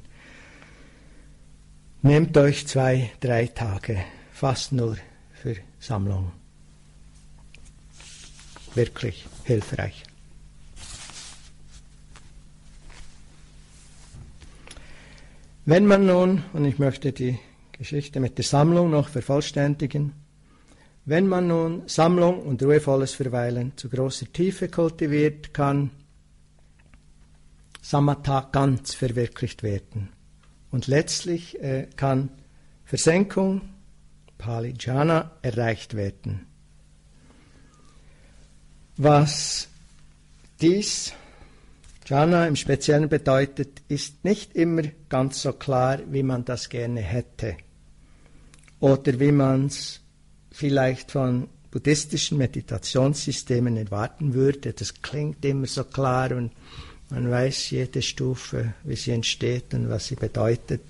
Nehmt 2.02 2.36
euch 2.38 2.68
zwei, 2.68 3.12
drei 3.22 3.48
Tage, 3.48 4.04
fast 4.34 4.74
nur 4.74 4.98
für 5.32 5.56
Sammlung. 5.80 6.32
Wirklich 8.76 9.26
hilfreich. 9.46 10.03
Wenn 15.66 15.86
man 15.86 16.06
nun, 16.06 16.44
und 16.52 16.66
ich 16.66 16.78
möchte 16.78 17.14
die 17.14 17.40
Geschichte 17.72 18.20
mit 18.20 18.38
der 18.38 18.44
Sammlung 18.44 18.92
noch 18.92 19.08
vervollständigen, 19.08 20.12
wenn 21.06 21.26
man 21.26 21.48
nun 21.48 21.84
Sammlung 21.88 22.42
und 22.42 22.62
ruhevolles 22.62 23.14
Verweilen 23.14 23.72
zu 23.78 23.88
großer 23.88 24.26
Tiefe 24.34 24.68
kultiviert, 24.68 25.54
kann 25.54 25.92
Samatha 27.82 28.50
ganz 28.52 28.94
verwirklicht 28.94 29.64
werden. 29.64 30.10
Und 30.70 30.88
letztlich 30.88 31.62
äh, 31.62 31.88
kann 31.96 32.30
Versenkung, 32.84 33.62
Pali 34.38 34.74
Jhana, 34.78 35.32
erreicht 35.44 35.96
werden. 35.96 36.46
Was 38.98 39.70
dies 40.60 41.14
Jhana 42.06 42.48
im 42.48 42.56
Speziellen 42.56 43.10
bedeutet, 43.10 43.82
ist 43.88 44.24
nicht 44.26 44.56
immer 44.56 44.84
ganz 45.10 45.42
so 45.42 45.54
klar, 45.54 46.00
wie 46.10 46.24
man 46.24 46.46
das 46.46 46.70
gerne 46.70 47.02
hätte. 47.02 47.56
Oder 48.80 49.20
wie 49.20 49.32
man 49.32 49.68
es 49.68 50.02
vielleicht 50.52 51.12
von 51.12 51.48
buddhistischen 51.74 52.38
Meditationssystemen 52.38 53.78
erwarten 53.78 54.36
würde. 54.36 54.74
Das 54.74 55.02
klingt 55.02 55.44
immer 55.44 55.66
so 55.66 55.84
klar 55.84 56.32
und 56.32 56.52
man 57.10 57.30
weiß 57.30 57.72
jede 57.72 58.02
Stufe, 58.02 58.76
wie 58.84 58.96
sie 58.96 59.12
entsteht 59.12 59.74
und 59.74 59.90
was 59.90 60.08
sie 60.08 60.16
bedeutet. 60.16 60.82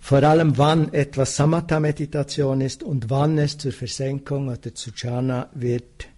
Vor 0.00 0.22
allem 0.22 0.56
wann 0.56 0.92
etwas 0.94 1.36
Samatha-Meditation 1.36 2.60
ist 2.62 2.82
und 2.82 3.10
wann 3.10 3.38
es 3.38 3.58
zur 3.58 3.72
Versenkung 3.72 4.48
oder 4.48 4.74
zu 4.74 4.90
Jhana 4.96 5.48
wird, 5.54 6.08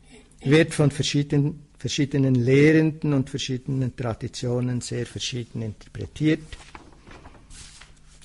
wird 0.45 0.73
von 0.73 0.91
verschiedenen, 0.91 1.67
verschiedenen 1.85 2.35
Lehrenden 2.35 3.13
und 3.13 3.29
verschiedenen 3.29 3.95
Traditionen 3.95 4.81
sehr 4.81 5.05
verschieden 5.05 5.61
interpretiert. 5.61 6.41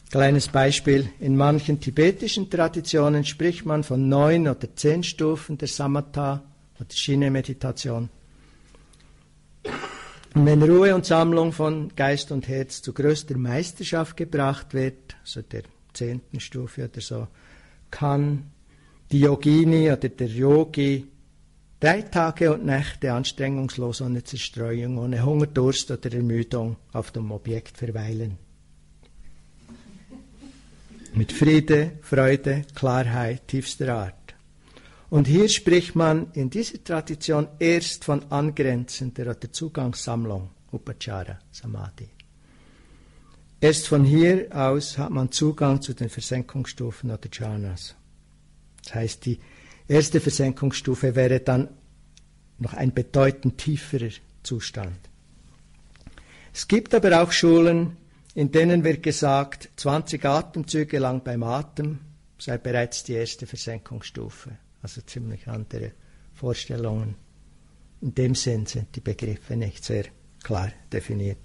Kleines 0.09 0.47
Beispiel, 0.47 1.09
in 1.19 1.35
manchen 1.35 1.77
tibetischen 1.81 2.49
Traditionen 2.49 3.25
spricht 3.25 3.65
man 3.65 3.83
von 3.83 4.07
neun 4.07 4.47
oder 4.47 4.73
zehn 4.73 5.03
Stufen 5.03 5.57
der 5.57 5.67
Samatha 5.67 6.41
oder 6.79 6.89
Shine-Meditation. 6.89 8.07
Und 10.35 10.45
wenn 10.45 10.63
Ruhe 10.63 10.95
und 10.95 11.05
Sammlung 11.05 11.51
von 11.51 11.93
Geist 11.97 12.31
und 12.31 12.47
Herz 12.47 12.81
zu 12.81 12.93
größter 12.93 13.37
Meisterschaft 13.37 14.15
gebracht 14.15 14.73
wird, 14.73 15.17
also 15.19 15.41
der 15.41 15.63
zehnten 15.91 16.39
Stufe 16.39 16.85
oder 16.85 17.01
so, 17.01 17.27
kann 17.91 18.51
die 19.11 19.19
Yogini 19.19 19.91
oder 19.91 20.07
der 20.07 20.27
Yogi 20.27 21.07
drei 21.79 22.01
Tage 22.01 22.53
und 22.53 22.65
Nächte 22.65 23.13
anstrengungslos 23.13 24.01
ohne 24.01 24.23
Zerstreuung, 24.23 24.97
ohne 24.97 25.23
Hunger, 25.25 25.47
Durst 25.47 25.91
oder 25.91 26.11
Ermüdung 26.13 26.77
auf 26.93 27.11
dem 27.11 27.31
Objekt 27.31 27.77
verweilen. 27.77 28.37
Mit 31.13 31.31
Friede, 31.31 31.93
Freude, 32.01 32.65
Klarheit 32.75 33.47
tiefster 33.47 33.93
Art. 33.95 34.15
Und 35.09 35.27
hier 35.27 35.49
spricht 35.49 35.95
man 35.95 36.31
in 36.33 36.51
dieser 36.51 36.83
Tradition 36.83 37.47
erst 37.57 38.05
von 38.05 38.31
angrenzender 38.31 39.23
oder 39.23 39.51
Zugangssammlung, 39.51 40.51
Upachara, 40.71 41.39
Samadhi. 41.51 42.09
Erst 43.59 43.87
von 43.87 44.05
hier 44.05 44.47
aus 44.55 44.97
hat 44.97 45.09
man 45.09 45.31
Zugang 45.31 45.81
zu 45.81 45.93
den 45.93 46.09
Versenkungsstufen 46.09 47.09
oder 47.09 47.27
Jhanas. 47.31 47.95
Das 48.83 48.95
heißt, 48.95 49.25
die 49.25 49.39
erste 49.89 50.21
Versenkungsstufe 50.21 51.15
wäre 51.15 51.39
dann 51.39 51.69
noch 52.57 52.73
ein 52.73 52.93
bedeutend 52.93 53.57
tieferer 53.57 54.11
Zustand. 54.43 54.97
Es 56.53 56.67
gibt 56.67 56.93
aber 56.93 57.21
auch 57.21 57.31
Schulen, 57.31 57.97
in 58.35 58.51
denen 58.51 58.83
wird 58.83 59.03
gesagt, 59.03 59.69
20 59.75 60.23
Atemzüge 60.25 60.99
lang 60.99 61.23
beim 61.23 61.43
Atem 61.43 61.99
sei 62.37 62.57
bereits 62.57 63.03
die 63.03 63.13
erste 63.13 63.45
Versenkungsstufe. 63.45 64.51
Also 64.81 65.01
ziemlich 65.01 65.47
andere 65.47 65.91
Vorstellungen. 66.33 67.15
In 68.01 68.15
dem 68.15 68.33
Sinn 68.33 68.65
sind 68.65 68.95
die 68.95 69.01
Begriffe 69.01 69.57
nicht 69.57 69.83
sehr 69.83 70.05
klar 70.41 70.71
definiert. 70.91 71.37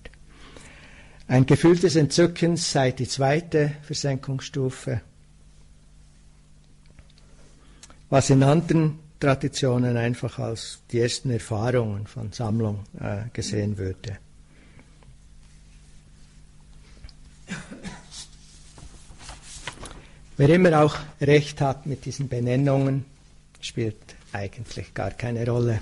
Ein 1.27 1.47
Gefühl 1.47 1.77
des 1.77 1.97
Entzückens 1.97 2.71
sei 2.71 2.93
die 2.93 3.09
zweite 3.09 3.73
Versenkungsstufe, 3.83 5.01
was 8.11 8.31
in 8.31 8.43
anderen 8.43 8.99
Traditionen 9.21 9.97
einfach 9.97 10.39
als 10.39 10.81
die 10.91 11.01
ersten 11.01 11.31
Erfahrungen 11.31 12.07
von 12.07 12.33
Sammlung 12.33 12.85
äh, 13.01 13.23
gesehen 13.33 13.79
würde. 13.79 14.19
Wer 20.37 20.49
immer 20.49 20.83
auch 20.83 20.97
recht 21.21 21.61
hat 21.61 21.87
mit 21.87 22.05
diesen 22.05 22.29
Benennungen, 22.29 23.05
spielt 23.61 23.97
eigentlich 24.33 24.93
gar 24.93 25.13
keine 25.13 25.47
Rolle. 25.47 25.81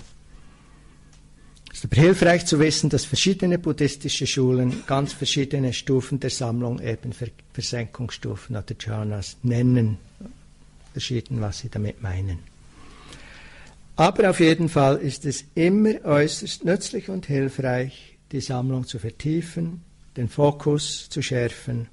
Es 1.72 1.78
ist 1.78 1.84
aber 1.86 2.02
hilfreich 2.02 2.44
zu 2.44 2.60
wissen, 2.60 2.90
dass 2.90 3.06
verschiedene 3.06 3.58
buddhistische 3.58 4.26
Schulen 4.26 4.84
ganz 4.86 5.14
verschiedene 5.14 5.72
Stufen 5.72 6.20
der 6.20 6.28
Sammlung, 6.28 6.80
eben 6.80 7.12
Versenkungsstufen 7.54 8.54
oder 8.54 8.74
Jhanas, 8.78 9.38
nennen. 9.42 9.96
Verschieden, 10.92 11.40
was 11.40 11.60
sie 11.60 11.68
damit 11.68 12.02
meinen. 12.02 12.38
Aber 13.96 14.30
auf 14.30 14.40
jeden 14.40 14.68
Fall 14.68 14.96
ist 14.96 15.26
es 15.26 15.44
immer 15.54 16.02
äußerst 16.04 16.64
nützlich 16.64 17.08
und 17.08 17.26
hilfreich, 17.26 18.18
die 18.32 18.40
Sammlung 18.40 18.86
zu 18.86 18.98
vertiefen, 18.98 19.82
den 20.16 20.28
Fokus 20.28 21.08
zu 21.08 21.22
schärfen 21.22 21.88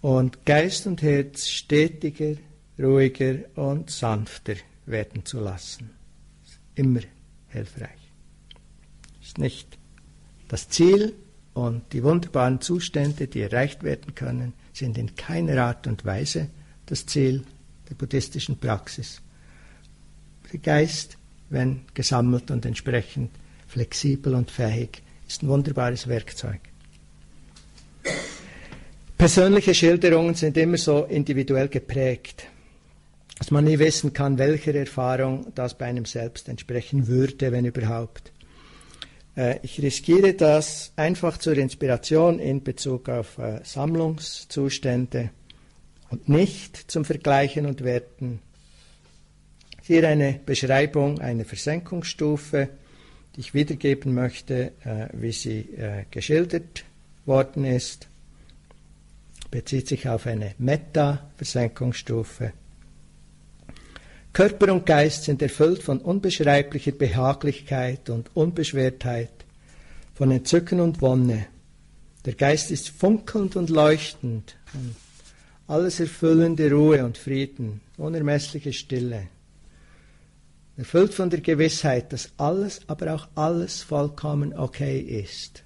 und 0.00 0.44
Geist 0.44 0.86
und 0.86 1.02
Herz 1.02 1.48
stetiger, 1.48 2.34
ruhiger 2.78 3.36
und 3.56 3.90
sanfter 3.90 4.54
werden 4.86 5.24
zu 5.24 5.40
lassen. 5.40 5.90
Immer 6.74 7.00
hilfreich. 7.48 7.98
Ist 9.22 9.38
nicht 9.38 9.78
das 10.48 10.68
Ziel 10.68 11.14
und 11.54 11.92
die 11.92 12.02
wunderbaren 12.02 12.60
Zustände, 12.60 13.26
die 13.26 13.40
erreicht 13.40 13.82
werden 13.82 14.14
können, 14.14 14.52
sind 14.72 14.96
in 14.96 15.16
keiner 15.16 15.64
Art 15.64 15.86
und 15.86 16.04
Weise 16.04 16.48
das 16.86 17.04
Ziel 17.06 17.44
der 17.88 17.94
buddhistischen 17.94 18.58
Praxis. 18.58 19.20
Der 20.52 20.60
Geist, 20.60 21.16
wenn 21.50 21.82
gesammelt 21.94 22.50
und 22.50 22.64
entsprechend 22.64 23.30
flexibel 23.66 24.34
und 24.34 24.50
fähig, 24.50 25.02
ist 25.26 25.42
ein 25.42 25.48
wunderbares 25.48 26.08
Werkzeug. 26.08 26.60
Persönliche 29.16 29.74
Schilderungen 29.74 30.34
sind 30.34 30.56
immer 30.56 30.78
so 30.78 31.04
individuell 31.04 31.68
geprägt, 31.68 32.46
dass 33.36 33.50
man 33.50 33.64
nie 33.64 33.78
wissen 33.78 34.12
kann, 34.12 34.38
welcher 34.38 34.74
Erfahrung 34.74 35.52
das 35.54 35.76
bei 35.76 35.86
einem 35.86 36.04
selbst 36.04 36.48
entsprechen 36.48 37.08
würde, 37.08 37.52
wenn 37.52 37.64
überhaupt. 37.64 38.32
Äh, 39.36 39.58
ich 39.62 39.82
riskiere 39.82 40.34
das 40.34 40.92
einfach 40.96 41.38
zur 41.38 41.56
Inspiration 41.56 42.38
in 42.38 42.62
Bezug 42.62 43.08
auf 43.08 43.38
äh, 43.38 43.60
Sammlungszustände 43.64 45.30
und 46.10 46.28
nicht 46.28 46.90
zum 46.90 47.04
Vergleichen 47.04 47.66
und 47.66 47.84
Werten. 47.84 48.40
Hier 49.82 50.06
eine 50.08 50.40
Beschreibung 50.44 51.20
einer 51.20 51.44
Versenkungsstufe, 51.44 52.68
die 53.34 53.40
ich 53.40 53.54
wiedergeben 53.54 54.14
möchte, 54.14 54.72
äh, 54.84 55.08
wie 55.12 55.32
sie 55.32 55.68
geschildert 56.10 56.84
worden 57.24 57.64
ist 57.64 58.08
bezieht 59.50 59.88
sich 59.88 60.08
auf 60.08 60.26
eine 60.26 60.54
Meta-Versenkungsstufe. 60.58 62.52
Körper 64.32 64.72
und 64.72 64.86
Geist 64.86 65.24
sind 65.24 65.42
erfüllt 65.42 65.82
von 65.82 65.98
unbeschreiblicher 66.00 66.92
Behaglichkeit 66.92 68.10
und 68.10 68.30
Unbeschwertheit, 68.34 69.32
von 70.14 70.30
Entzücken 70.30 70.80
und 70.80 71.00
Wonne. 71.00 71.46
Der 72.24 72.34
Geist 72.34 72.70
ist 72.70 72.90
funkelnd 72.90 73.56
und 73.56 73.70
leuchtend, 73.70 74.56
und 74.74 74.94
alles 75.68 76.00
erfüllende 76.00 76.70
Ruhe 76.72 77.04
und 77.04 77.18
Frieden, 77.18 77.82
unermessliche 77.98 78.72
Stille. 78.72 79.28
Erfüllt 80.76 81.12
von 81.12 81.28
der 81.28 81.40
Gewissheit, 81.40 82.12
dass 82.12 82.30
alles, 82.38 82.80
aber 82.86 83.14
auch 83.14 83.28
alles 83.34 83.82
vollkommen 83.82 84.56
okay 84.56 84.98
ist. 84.98 85.64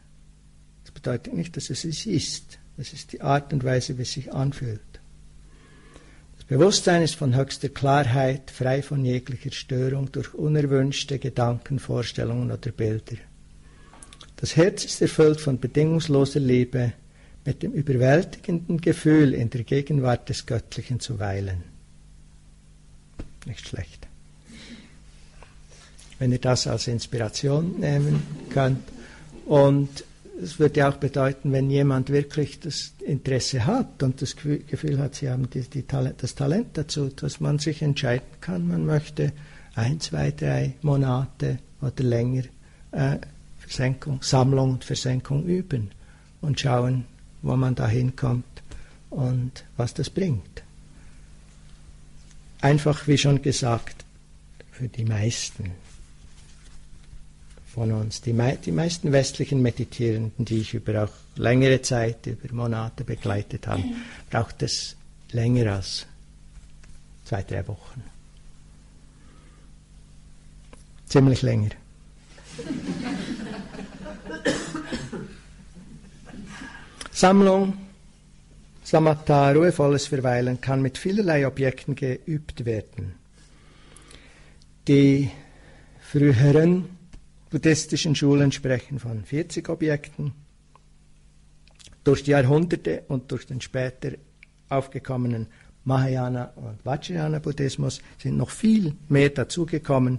Das 0.83 0.91
bedeutet 0.91 1.35
nicht, 1.35 1.57
dass 1.57 1.71
es 1.71 1.85
es 1.85 2.07
ist, 2.07 2.59
das 2.77 2.93
ist 2.93 3.12
die 3.12 3.21
Art 3.21 3.53
und 3.53 3.62
Weise, 3.62 3.97
wie 3.97 4.03
es 4.03 4.12
sich 4.12 4.33
anfühlt. 4.33 4.81
Das 6.37 6.47
Bewusstsein 6.47 7.03
ist 7.03 7.15
von 7.15 7.37
höchster 7.37 7.69
Klarheit, 7.69 8.51
frei 8.51 8.83
von 8.83 9.05
jeglicher 9.05 9.53
Störung 9.53 10.11
durch 10.11 10.35
unerwünschte 10.35 11.21
Gedanken, 11.21 11.79
Vorstellungen 11.79 12.51
oder 12.51 12.73
Bilder. 12.73 13.17
Das 14.37 14.57
Herz 14.57 14.85
ist 14.85 15.01
erfüllt 15.01 15.41
von 15.41 15.61
bedingungsloser 15.61 16.41
Liebe, 16.41 16.95
mit 17.45 17.63
dem 17.63 17.73
überwältigenden 17.73 18.81
Gefühl, 18.81 19.35
in 19.35 19.51
der 19.51 19.65
Gegenwart 19.65 20.29
des 20.29 20.47
Göttlichen 20.47 21.01
zu 21.01 21.19
weilen. 21.19 21.65
Nicht 23.47 23.69
schlecht. 23.69 24.07
Wenn 26.19 26.31
ihr 26.31 26.39
das 26.39 26.69
als 26.69 26.87
Inspiration 26.87 27.81
nehmen 27.81 28.23
könnt 28.51 28.83
und 29.47 30.05
das 30.41 30.59
würde 30.59 30.89
auch 30.89 30.97
bedeuten, 30.97 31.53
wenn 31.53 31.71
jemand 31.71 32.11
wirklich 32.11 32.59
das 32.59 32.93
Interesse 33.01 33.67
hat 33.67 34.03
und 34.03 34.23
das 34.23 34.37
Gefühl 34.37 34.99
hat, 34.99 35.17
sie 35.17 35.31
haben 35.31 35.49
die, 35.51 35.63
die 35.63 35.83
Talent, 35.83 36.23
das 36.23 36.35
Talent 36.35 36.69
dazu, 36.75 37.09
dass 37.09 37.41
man 37.41 37.59
sich 37.59 37.83
entscheiden 37.83 38.27
kann, 38.41 38.67
man 38.67 38.87
möchte 38.87 39.33
ein, 39.75 40.01
zwei, 40.01 40.31
drei 40.31 40.75
Monate 40.83 41.59
oder 41.81 42.03
länger 42.03 42.45
äh, 42.93 43.19
Versenkung, 43.59 44.21
Sammlung 44.23 44.73
und 44.73 44.85
Versenkung 44.85 45.45
üben 45.45 45.91
und 46.41 46.59
schauen, 46.59 47.05
wo 47.43 47.57
man 47.57 47.75
da 47.75 47.89
hinkommt 47.89 48.45
und 49.11 49.65
was 49.77 49.95
das 49.95 50.11
bringt. 50.11 50.63
Einfach, 52.61 53.07
wie 53.09 53.19
schon 53.19 53.43
gesagt, 53.43 54.05
für 54.71 54.89
die 54.89 55.05
meisten 55.05 55.73
von 57.73 57.91
uns. 57.93 58.21
Die, 58.21 58.33
mei 58.33 58.57
die 58.57 58.73
meisten 58.73 59.13
westlichen 59.13 59.63
Meditierenden, 59.63 60.45
die 60.45 60.59
ich 60.59 60.75
über 60.75 61.05
auch 61.05 61.13
längere 61.37 61.83
Zeit, 61.83 62.27
über 62.27 62.55
Monate 62.55 63.05
begleitet 63.05 63.67
habe, 63.67 63.83
braucht 64.31 64.63
es 64.63 64.97
länger 65.33 65.75
als 65.75 66.07
zwei, 67.25 67.43
drei 67.43 67.67
Wochen. 67.67 68.03
Ziemlich 71.07 71.43
länger. 71.43 71.71
Sammlung, 77.23 77.75
Samatha, 78.83 79.53
ruhevolles 79.53 80.09
Verweilen 80.09 80.61
kann 80.61 80.83
mit 80.83 80.99
vielerlei 80.99 81.46
Objekten 81.46 81.94
geübt 81.94 82.65
werden. 82.65 83.15
Die 84.88 85.31
früheren 86.01 86.87
buddhistischen 87.49 88.17
Schulen 88.17 88.51
sprechen 88.51 88.99
von 88.99 89.25
40 89.25 89.69
Objekten. 89.69 90.33
Durch 92.03 92.25
die 92.25 92.33
Jahrhunderte 92.33 93.05
und 93.07 93.31
durch 93.31 93.46
den 93.46 93.61
später 93.61 94.15
aufgekommenen 94.69 95.46
Mahayana 95.85 96.46
und 96.57 96.85
Vajrayana 96.85 97.38
Buddhismus 97.38 98.01
sind 98.19 98.37
noch 98.37 98.51
viel 98.51 98.96
mehr 99.09 99.31
dazugekommen. 99.31 100.19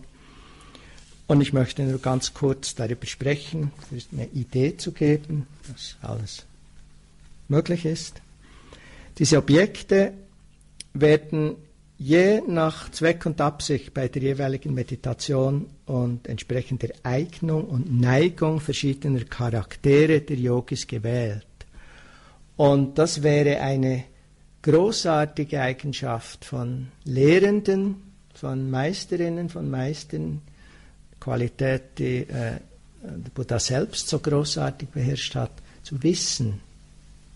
Und 1.28 1.42
ich 1.42 1.52
möchte 1.52 1.84
nur 1.84 2.00
ganz 2.00 2.34
kurz 2.34 2.76
darüber 2.76 3.06
sprechen, 3.08 3.74
eine 4.14 4.28
Idee 4.28 4.78
zu 4.78 4.94
geben, 4.94 5.48
dass 5.68 5.98
alles 6.02 6.46
möglich 7.56 7.86
ist. 7.86 8.22
Diese 9.18 9.38
Objekte 9.38 10.14
werden 10.94 11.56
je 11.98 12.42
nach 12.48 12.92
Zweck 12.92 13.26
und 13.26 13.40
Absicht 13.40 13.94
bei 13.94 14.08
der 14.08 14.22
jeweiligen 14.22 14.74
Meditation 14.74 15.68
und 15.86 16.28
entsprechender 16.28 16.90
Eignung 17.04 17.66
und 17.66 17.86
Neigung 18.00 18.60
verschiedener 18.60 19.24
Charaktere 19.26 20.22
der 20.22 20.38
Yogis 20.38 20.88
gewählt. 20.88 21.46
Und 22.58 22.98
das 22.98 23.24
wäre 23.24 23.60
eine 23.62 24.04
großartige 24.62 25.62
Eigenschaft 25.62 26.46
von 26.46 26.88
Lehrenden 27.04 28.14
von 28.34 28.70
Meisterinnen, 28.70 29.50
von 29.50 29.70
Meistern, 29.70 30.42
Qualität, 31.20 31.98
die 31.98 32.28
äh, 32.28 32.60
Buddha 33.34 33.60
selbst 33.60 34.10
so 34.10 34.20
großartig 34.20 34.90
beherrscht 34.90 35.36
hat, 35.36 35.52
zu 35.84 36.02
wissen, 36.04 36.60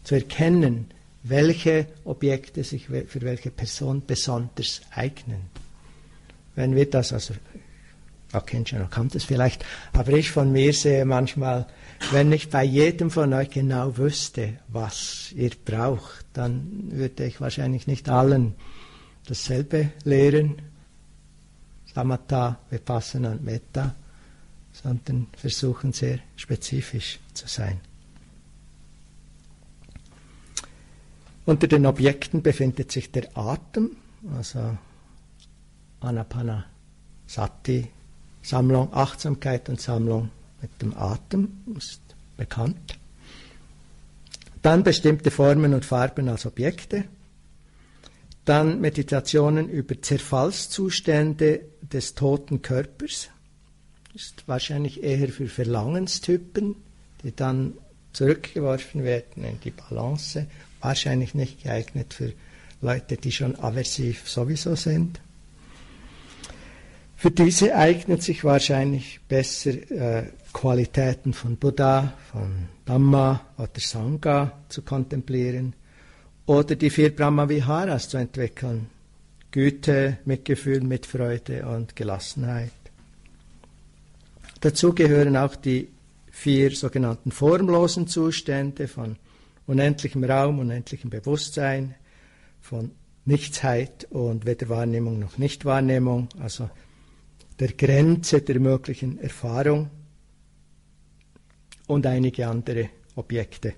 zu 0.08 0.16
erkennen, 0.16 0.86
welche 1.24 1.86
Objekte 2.06 2.64
sich 2.64 2.86
für 2.86 3.22
welche 3.22 3.52
Person 3.52 4.02
besonders 4.08 4.80
eignen. 4.92 5.50
Wenn 6.56 6.78
wir 6.78 6.90
das, 6.90 7.12
also, 7.12 7.34
auch 8.32 8.46
Kenshin 8.46 8.90
kann 8.90 9.10
das 9.10 9.26
vielleicht, 9.26 9.66
aber 9.92 10.14
ich 10.14 10.32
von 10.32 10.50
mir 10.54 10.72
sehe 10.72 11.04
manchmal, 11.04 11.68
wenn 12.12 12.32
ich 12.32 12.50
bei 12.50 12.64
jedem 12.64 13.12
von 13.12 13.34
euch 13.34 13.50
genau 13.50 13.98
wüsste, 13.98 14.60
was 14.70 15.34
ihr 15.36 15.52
braucht, 15.66 16.24
dann 16.32 16.86
würde 16.90 17.26
ich 17.26 17.42
wahrscheinlich 17.42 17.86
nicht 17.86 18.08
allen 18.08 18.56
dasselbe 19.26 19.90
lehren, 20.06 20.62
Samatha, 21.94 22.60
Vipassana 22.70 23.32
und 23.32 23.44
Metta, 23.44 23.94
sondern 24.72 25.28
versuchen 25.36 25.92
sehr 25.92 26.20
spezifisch 26.38 27.20
zu 27.34 27.46
sein. 27.50 27.82
Unter 31.48 31.68
den 31.68 31.86
Objekten 31.86 32.42
befindet 32.42 32.92
sich 32.92 33.10
der 33.10 33.30
Atem, 33.38 33.96
also 34.36 34.78
Anapanasati, 36.02 37.88
Sammlung, 38.42 38.94
Achtsamkeit 38.94 39.70
und 39.70 39.80
Sammlung 39.80 40.30
mit 40.62 40.82
dem 40.82 40.94
Atem, 40.98 41.64
ist 41.78 42.02
bekannt. 42.36 43.00
Dann 44.62 44.84
bestimmte 44.84 45.32
Formen 45.32 45.74
und 45.74 45.86
Farben 45.86 46.28
als 46.28 46.46
Objekte. 46.46 47.06
Dann 48.44 48.82
Meditationen 48.82 49.70
über 49.70 50.02
Zerfallszustände 50.02 51.62
des 51.82 52.14
toten 52.14 52.62
Körpers. 52.62 53.30
Ist 54.14 54.46
wahrscheinlich 54.50 55.02
eher 55.02 55.30
für 55.30 55.48
Verlangenstypen, 55.48 56.76
die 57.24 57.34
dann 57.34 57.76
zurückgeworfen 58.12 59.06
werden 59.06 59.46
in 59.46 59.62
die 59.62 59.72
Balance 59.72 60.46
wahrscheinlich 60.82 61.34
nicht 61.34 61.64
geeignet 61.64 62.14
für 62.14 62.34
Leute, 62.82 63.18
die 63.18 63.32
schon 63.32 63.56
aversiv 63.60 64.30
sowieso 64.30 64.76
sind. 64.76 65.20
Für 67.16 67.32
diese 67.32 67.76
eignet 67.76 68.22
sich 68.22 68.44
wahrscheinlich 68.44 69.20
besser 69.28 69.72
äh, 69.92 70.26
Qualitäten 70.54 71.34
von 71.34 71.58
Buddha, 71.58 72.14
von 72.32 72.68
Dhamma 72.86 73.42
oder 73.58 73.70
Sangha 73.78 74.52
zu 74.70 74.84
kontemplieren 74.84 75.74
oder 76.46 76.76
die 76.76 76.92
vier 76.92 77.16
Brahma-Viharas 77.16 78.10
zu 78.10 78.18
entwickeln. 78.18 78.88
Güte, 79.50 80.20
Mitgefühl, 80.26 80.82
Mitfreude 80.82 81.66
und 81.68 81.96
Gelassenheit. 81.96 82.72
Dazu 84.62 84.94
gehören 84.94 85.38
auch 85.38 85.56
die 85.56 85.88
vier 86.32 86.76
sogenannten 86.76 87.32
formlosen 87.32 88.08
Zustände 88.08 88.88
von 88.88 89.16
unendlichem 89.68 90.24
Raum, 90.24 90.60
unendlichem 90.60 91.10
Bewusstsein, 91.10 91.96
von 92.62 92.92
Nichtsheit 93.26 94.08
und 94.10 94.46
weder 94.46 94.70
Wahrnehmung 94.70 95.20
noch 95.20 95.38
Nichtwahrnehmung, 95.38 96.30
also 96.40 96.70
der 97.60 97.74
Grenze 97.74 98.42
der 98.42 98.60
möglichen 98.60 99.20
Erfahrung 99.20 99.90
und 101.88 102.06
einige 102.06 102.48
andere 102.48 102.90
Objekte. 103.16 103.74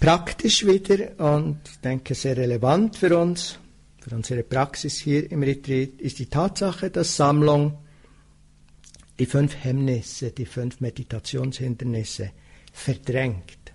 Praktisch 0.00 0.66
wieder 0.66 1.18
und 1.18 1.60
ich 1.66 1.80
denke 1.80 2.14
sehr 2.14 2.36
relevant 2.36 2.96
für 2.96 3.18
uns, 3.18 3.58
für 4.00 4.14
unsere 4.14 4.42
Praxis 4.42 4.98
hier 4.98 5.30
im 5.30 5.42
Retreat, 5.42 6.00
ist 6.00 6.18
die 6.18 6.26
Tatsache, 6.26 6.90
dass 6.90 7.16
Sammlung 7.16 7.78
die 9.18 9.26
fünf 9.26 9.56
Hemmnisse, 9.62 10.32
die 10.32 10.46
fünf 10.46 10.80
Meditationshindernisse 10.80 12.30
verdrängt, 12.72 13.72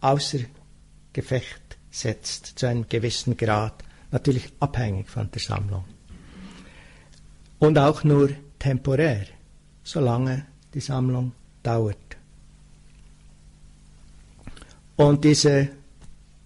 außer 0.00 0.40
Gefecht 1.12 1.78
setzt 1.90 2.58
zu 2.58 2.66
einem 2.66 2.86
gewissen 2.88 3.36
Grad, 3.36 3.82
natürlich 4.10 4.52
abhängig 4.60 5.08
von 5.08 5.30
der 5.30 5.40
Sammlung. 5.40 5.84
Und 7.58 7.78
auch 7.78 8.04
nur 8.04 8.30
temporär, 8.58 9.26
solange 9.82 10.46
die 10.74 10.80
Sammlung 10.80 11.32
dauert. 11.62 11.96
Und 14.96 15.24
diese 15.24 15.70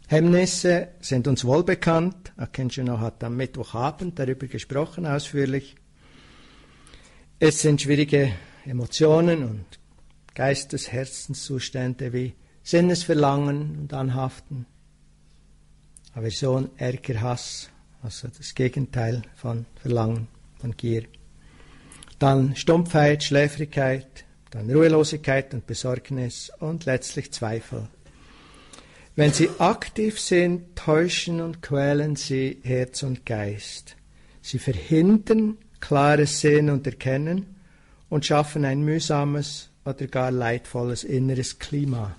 Hemmnisse 0.07 0.89
sind 1.01 1.29
uns 1.29 1.45
wohl 1.45 1.63
bekannt. 1.63 2.33
Akenshino 2.37 2.99
hat 2.99 3.23
am 3.23 3.37
Mittwochabend 3.37 4.19
darüber 4.19 4.47
gesprochen, 4.47 5.07
ausführlich. 5.07 5.77
Es 7.43 7.63
sind 7.63 7.81
schwierige 7.81 8.35
Emotionen 8.67 9.43
und 9.45 9.65
Geistes-, 10.35 10.93
Herzenszustände 10.93 12.13
wie 12.13 12.35
Sinnesverlangen 12.63 13.79
und 13.79 13.95
Anhaften, 13.95 14.67
Aversion, 16.13 16.69
Ärger, 16.77 17.23
Hass, 17.23 17.71
also 18.03 18.29
das 18.29 18.55
Gegenteil 18.55 19.23
von 19.37 19.65
Verlangen, 19.77 20.29
von 20.59 20.77
Gier. 20.77 21.05
Dann 22.19 22.57
Stumpfheit, 22.57 23.25
Schläfrigkeit, 23.25 24.27
dann 24.51 24.71
Ruhelosigkeit 24.71 25.55
und 25.55 25.67
Besorgnis 25.67 26.53
und 26.59 26.85
letztlich 26.85 27.33
Zweifel. 27.33 27.89
Wenn 29.17 29.33
sie 29.33 29.49
aktiv 29.59 30.21
sind, 30.21 30.77
täuschen 30.77 31.41
und 31.41 31.63
quälen 31.63 32.17
sie 32.17 32.61
Herz 32.65 33.03
und 33.03 33.25
Geist. 33.25 33.97
Sie 34.43 34.59
verhindern 34.59 35.57
klares 35.81 36.41
Sehen 36.41 36.71
und 36.71 36.87
Erkennen 36.87 37.47
und 38.09 38.25
schaffen 38.27 38.65
ein 38.65 38.83
mühsames 38.83 39.71
oder 39.85 40.07
gar 40.07 40.31
leidvolles 40.31 41.05
inneres 41.05 41.59
Klima. 41.59 42.15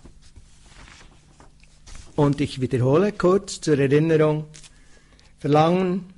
Und 2.16 2.41
ich 2.41 2.59
wiederhole 2.59 3.14
kurz 3.14 3.62
zur 3.62 3.80
Erinnerung, 3.80 4.45
Verlangen, 5.39 6.14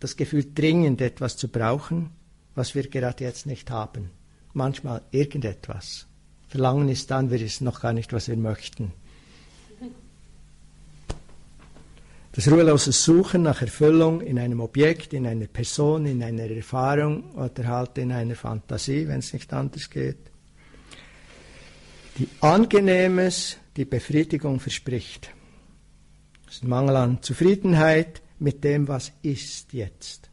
das 0.00 0.16
Gefühl 0.16 0.46
dringend 0.54 1.00
etwas 1.00 1.36
zu 1.36 1.48
brauchen, 1.48 2.10
was 2.54 2.74
wir 2.74 2.88
gerade 2.88 3.24
jetzt 3.24 3.46
nicht 3.46 3.70
haben. 3.70 4.10
Manchmal 4.54 5.02
irgendetwas. 5.10 6.06
Verlangen 6.48 6.88
ist 6.88 7.10
dann, 7.10 7.30
wir 7.30 7.38
wissen 7.38 7.64
noch 7.64 7.80
gar 7.80 7.92
nicht, 7.92 8.12
was 8.12 8.28
wir 8.28 8.36
möchten. 8.36 8.92
Das 12.32 12.48
ruhelose 12.48 12.92
Suchen 12.92 13.42
nach 13.42 13.60
Erfüllung 13.60 14.20
in 14.20 14.38
einem 14.38 14.60
Objekt, 14.60 15.12
in 15.12 15.26
einer 15.26 15.48
Person, 15.48 16.06
in 16.06 16.22
einer 16.22 16.48
Erfahrung 16.48 17.32
oder 17.32 17.66
halt 17.66 17.98
in 17.98 18.12
einer 18.12 18.36
Fantasie, 18.36 19.08
wenn 19.08 19.18
es 19.18 19.32
nicht 19.32 19.52
anders 19.52 19.90
geht. 19.90 20.30
Die 22.18 22.28
Angenehmes, 22.40 23.56
die 23.76 23.84
Befriedigung 23.84 24.60
verspricht. 24.60 25.30
Das 26.46 26.56
ist 26.56 26.62
ein 26.62 26.68
Mangel 26.68 26.96
an 26.96 27.22
Zufriedenheit 27.22 28.22
mit 28.38 28.62
dem, 28.62 28.86
was 28.86 29.10
ist 29.22 29.72
jetzt. 29.72 30.30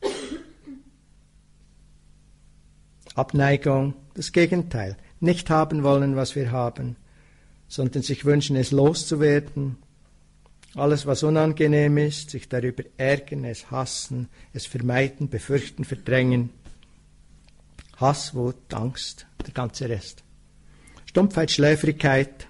Abneigung, 3.15 3.95
das 4.13 4.31
Gegenteil. 4.31 4.97
Nicht 5.19 5.49
haben 5.49 5.81
wollen, 5.81 6.15
was 6.15 6.35
wir 6.35 6.51
haben, 6.51 6.95
sondern 7.67 8.03
sich 8.03 8.23
wünschen, 8.23 8.55
es 8.55 8.69
loszuwerden 8.69 9.77
alles, 10.77 11.05
was 11.05 11.23
unangenehm 11.23 11.97
ist, 11.97 12.29
sich 12.29 12.49
darüber 12.49 12.83
ärgern, 12.97 13.45
es 13.45 13.71
hassen, 13.71 14.29
es 14.53 14.65
vermeiden, 14.65 15.29
befürchten, 15.29 15.85
verdrängen. 15.85 16.51
Hass, 17.97 18.35
Wut, 18.35 18.73
Angst, 18.73 19.25
der 19.45 19.53
ganze 19.53 19.89
Rest. 19.89 20.23
Stumpfheit, 21.05 21.51
Schläfrigkeit, 21.51 22.47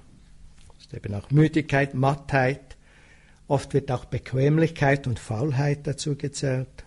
ist 0.80 0.94
eben 0.94 1.14
auch 1.14 1.32
Müdigkeit, 1.32 1.94
Mattheit. 1.94 2.76
Oft 3.48 3.74
wird 3.74 3.92
auch 3.92 4.06
Bequemlichkeit 4.06 5.08
und 5.08 5.20
Faulheit 5.20 5.88
dazu 5.88 6.16
gezählt. 6.16 6.86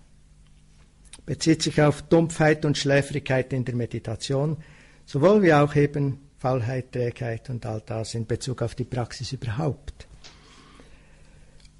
Bezieht 1.25 1.63
sich 1.63 1.81
auf 1.81 2.03
Dumpfheit 2.03 2.65
und 2.67 2.77
Schläfrigkeit 2.77 3.53
in 3.53 3.65
der 3.65 3.75
Meditation, 3.75 4.59
sowohl 5.07 5.43
wie 5.43 5.55
auch 5.55 5.75
eben 5.75 6.19
Faulheit, 6.39 6.93
Trägheit 6.93 7.49
und 7.49 7.65
all 7.65 7.83
das 7.85 8.15
in 8.15 8.27
Bezug 8.27 8.63
auf 8.63 8.75
die 8.75 8.85
Praxis 8.85 9.33
überhaupt. 9.33 10.07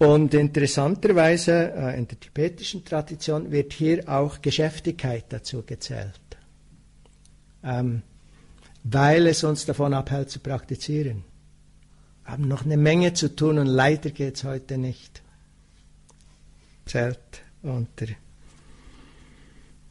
Und 0.01 0.33
interessanterweise 0.33 1.75
äh, 1.77 1.99
in 1.99 2.09
der 2.09 2.19
tibetischen 2.19 2.83
Tradition 2.87 3.53
wird 3.53 3.75
hier 3.75 4.09
auch 4.09 4.41
Geschäftigkeit 4.41 5.27
dazu 5.29 5.63
gezählt, 5.63 6.39
ähm, 7.63 8.01
weil 8.83 9.27
es 9.27 9.45
uns 9.45 9.67
davon 9.67 9.93
abhält 9.93 10.31
zu 10.31 10.41
praktizieren. 10.41 11.23
Wir 12.25 12.33
haben 12.33 12.49
noch 12.49 12.65
eine 12.65 12.79
Menge 12.79 13.13
zu 13.13 13.37
tun 13.37 13.59
und 13.59 13.67
leider 13.67 14.09
geht 14.09 14.37
es 14.37 14.45
heute 14.45 14.79
nicht. 14.79 15.21
Zählt 16.87 17.43
unter 17.63 18.07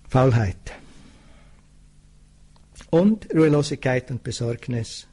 Faulheit. 0.07 0.71
Und 2.89 3.31
Ruhelosigkeit 3.31 4.09
und 4.09 4.23
Besorgnis 4.23 5.05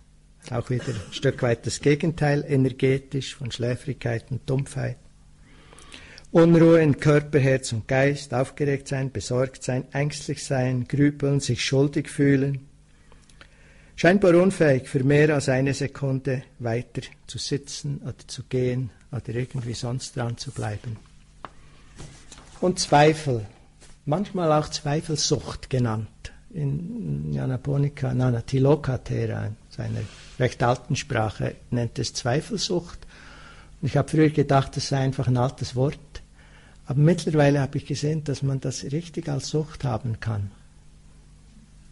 Auch 0.50 0.70
wieder 0.70 0.88
ein 0.88 1.12
Stück 1.12 1.42
weit 1.42 1.66
das 1.66 1.80
Gegenteil, 1.80 2.44
energetisch 2.46 3.34
von 3.34 3.50
Schläfrigkeit 3.50 4.30
und 4.30 4.48
Dumpfheit. 4.48 4.96
Unruhe 6.30 6.80
in 6.80 6.98
Körper, 6.98 7.38
Herz 7.38 7.72
und 7.72 7.88
Geist, 7.88 8.34
aufgeregt 8.34 8.88
sein, 8.88 9.10
besorgt 9.10 9.62
sein, 9.62 9.84
ängstlich 9.92 10.44
sein, 10.44 10.86
grübeln, 10.86 11.40
sich 11.40 11.64
schuldig 11.64 12.10
fühlen. 12.10 12.68
Scheinbar 13.94 14.34
unfähig, 14.34 14.88
für 14.88 15.02
mehr 15.02 15.34
als 15.34 15.48
eine 15.48 15.72
Sekunde 15.72 16.42
weiter 16.58 17.02
zu 17.26 17.38
sitzen 17.38 18.02
oder 18.02 18.26
zu 18.26 18.42
gehen 18.44 18.90
oder 19.10 19.34
irgendwie 19.34 19.72
sonst 19.72 20.16
dran 20.16 20.36
zu 20.36 20.50
bleiben. 20.50 20.98
Und 22.60 22.78
Zweifel, 22.78 23.46
manchmal 24.04 24.52
auch 24.52 24.68
Zweifelsucht 24.68 25.70
genannt. 25.70 26.08
In 26.50 27.32
Janaponika, 27.32 28.14
Nana 28.14 28.40
Tilokatera, 28.40 29.50
seiner 29.68 30.00
recht 30.38 30.62
alten 30.62 30.96
Sprache, 30.96 31.56
nennt 31.70 31.98
es 31.98 32.14
Zweifelsucht. 32.14 32.98
Und 33.80 33.88
ich 33.88 33.96
habe 33.96 34.08
früher 34.08 34.30
gedacht, 34.30 34.76
das 34.76 34.88
sei 34.88 34.98
einfach 34.98 35.26
ein 35.26 35.36
altes 35.36 35.76
Wort. 35.76 35.98
Aber 36.86 37.00
mittlerweile 37.00 37.60
habe 37.60 37.78
ich 37.78 37.86
gesehen, 37.86 38.24
dass 38.24 38.42
man 38.42 38.60
das 38.60 38.84
richtig 38.84 39.28
als 39.28 39.48
Sucht 39.48 39.84
haben 39.84 40.20
kann. 40.20 40.50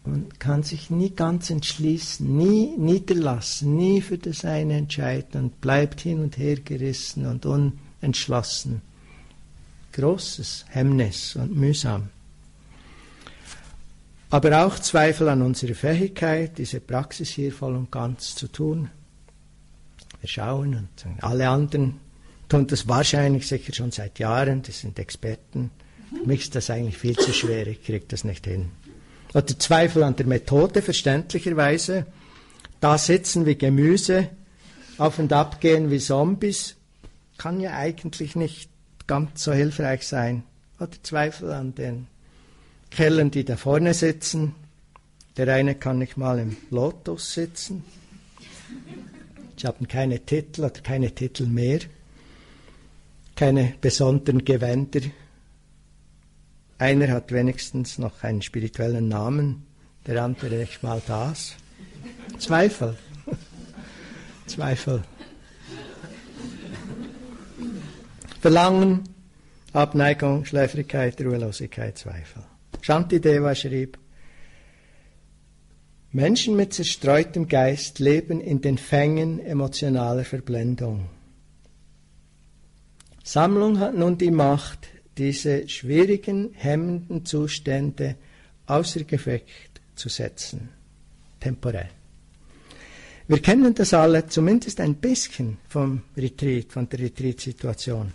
Man 0.05 0.29
kann 0.39 0.63
sich 0.63 0.89
nie 0.89 1.09
ganz 1.09 1.49
entschließen, 1.49 2.37
nie 2.37 2.77
niederlassen, 2.77 3.75
nie 3.75 4.01
für 4.01 4.17
das 4.17 4.45
eine 4.45 4.77
entscheiden 4.77 5.41
und 5.41 5.61
bleibt 5.61 6.01
hin 6.01 6.21
und 6.21 6.37
her 6.37 6.57
gerissen 6.57 7.25
und 7.25 7.45
unentschlossen. 7.45 8.81
Großes 9.93 10.65
Hemmnis 10.69 11.35
und 11.35 11.55
mühsam. 11.55 12.09
Aber 14.29 14.65
auch 14.65 14.79
Zweifel 14.79 15.29
an 15.29 15.41
unserer 15.41 15.75
Fähigkeit, 15.75 16.57
diese 16.57 16.79
Praxis 16.79 17.29
hier 17.29 17.53
voll 17.53 17.75
und 17.75 17.91
ganz 17.91 18.35
zu 18.35 18.47
tun. 18.47 18.89
Wir 20.19 20.29
schauen 20.29 20.75
und 20.75 21.23
alle 21.23 21.47
anderen 21.47 21.99
tun 22.49 22.67
das 22.67 22.87
wahrscheinlich 22.87 23.47
sicher 23.47 23.73
schon 23.73 23.91
seit 23.91 24.19
Jahren, 24.19 24.61
das 24.61 24.79
sind 24.79 24.97
Experten. 24.99 25.71
Für 26.09 26.27
mich 26.27 26.41
ist 26.41 26.55
das 26.55 26.69
eigentlich 26.69 26.97
viel 26.97 27.15
zu 27.15 27.33
schwer, 27.33 27.67
ich 27.67 27.83
kriege 27.83 28.05
das 28.07 28.23
nicht 28.23 28.45
hin. 28.45 28.71
Oder 29.33 29.47
Zweifel 29.47 30.03
an 30.03 30.15
der 30.15 30.25
Methode, 30.25 30.81
verständlicherweise. 30.81 32.05
Da 32.79 32.97
sitzen 32.97 33.45
wie 33.45 33.57
Gemüse, 33.57 34.29
auf 34.97 35.19
und 35.19 35.33
ab 35.33 35.59
gehen 35.59 35.91
wie 35.91 35.99
Zombies, 35.99 36.75
kann 37.37 37.59
ja 37.59 37.73
eigentlich 37.73 38.35
nicht 38.35 38.69
ganz 39.07 39.43
so 39.43 39.51
hilfreich 39.51 40.07
sein. 40.07 40.43
Oder 40.79 40.91
Zweifel 41.03 41.51
an 41.51 41.75
den 41.75 42.07
Kerlen, 42.95 43.29
die 43.29 43.45
da 43.45 43.57
vorne 43.57 43.93
sitzen. 43.93 44.55
Der 45.37 45.53
eine 45.53 45.75
kann 45.75 45.99
nicht 45.99 46.17
mal 46.17 46.39
im 46.39 46.55
Lotus 46.71 47.33
sitzen. 47.33 47.83
Sie 49.57 49.67
haben 49.67 49.87
keine 49.87 50.19
Titel 50.25 50.61
oder 50.61 50.81
keine 50.81 51.13
Titel 51.13 51.45
mehr 51.45 51.79
keine 53.35 53.73
besonderen 53.81 54.43
Gewänder. 54.45 55.01
Einer 56.77 57.09
hat 57.09 57.31
wenigstens 57.31 57.97
noch 57.97 58.23
einen 58.23 58.41
spirituellen 58.41 59.07
Namen, 59.07 59.65
der 60.07 60.23
andere 60.23 60.55
nicht 60.55 60.83
mal 60.83 61.01
das. 61.05 61.55
Zweifel. 62.39 62.97
Zweifel. 64.45 65.03
Verlangen, 68.41 69.03
Abneigung, 69.73 70.45
Schläfrigkeit, 70.45 71.19
Ruhelosigkeit, 71.21 71.97
Zweifel. 71.97 72.43
Shantideva 72.85 73.55
schrieb, 73.55 73.97
Menschen 76.11 76.55
mit 76.55 76.71
zerstreutem 76.71 77.47
Geist 77.47 77.97
leben 77.97 78.39
in 78.39 78.61
den 78.61 78.77
Fängen 78.77 79.39
emotionaler 79.39 80.23
Verblendung. 80.23 81.09
Sammlung 83.23 83.79
hat 83.79 83.95
nun 83.95 84.19
die 84.19 84.29
Macht, 84.29 84.87
diese 85.17 85.67
schwierigen, 85.67 86.53
hemmenden 86.53 87.25
Zustände 87.25 88.17
außer 88.67 89.03
Gefecht 89.03 89.81
zu 89.95 90.07
setzen, 90.07 90.69
temporär. 91.39 91.89
Wir 93.27 93.41
kennen 93.41 93.73
das 93.73 93.95
alle 93.95 94.27
zumindest 94.27 94.79
ein 94.79 94.93
bisschen 94.93 95.57
vom 95.67 96.03
Retreat, 96.15 96.71
von 96.71 96.87
der 96.87 96.99
Retreat-Situation. 96.99 98.13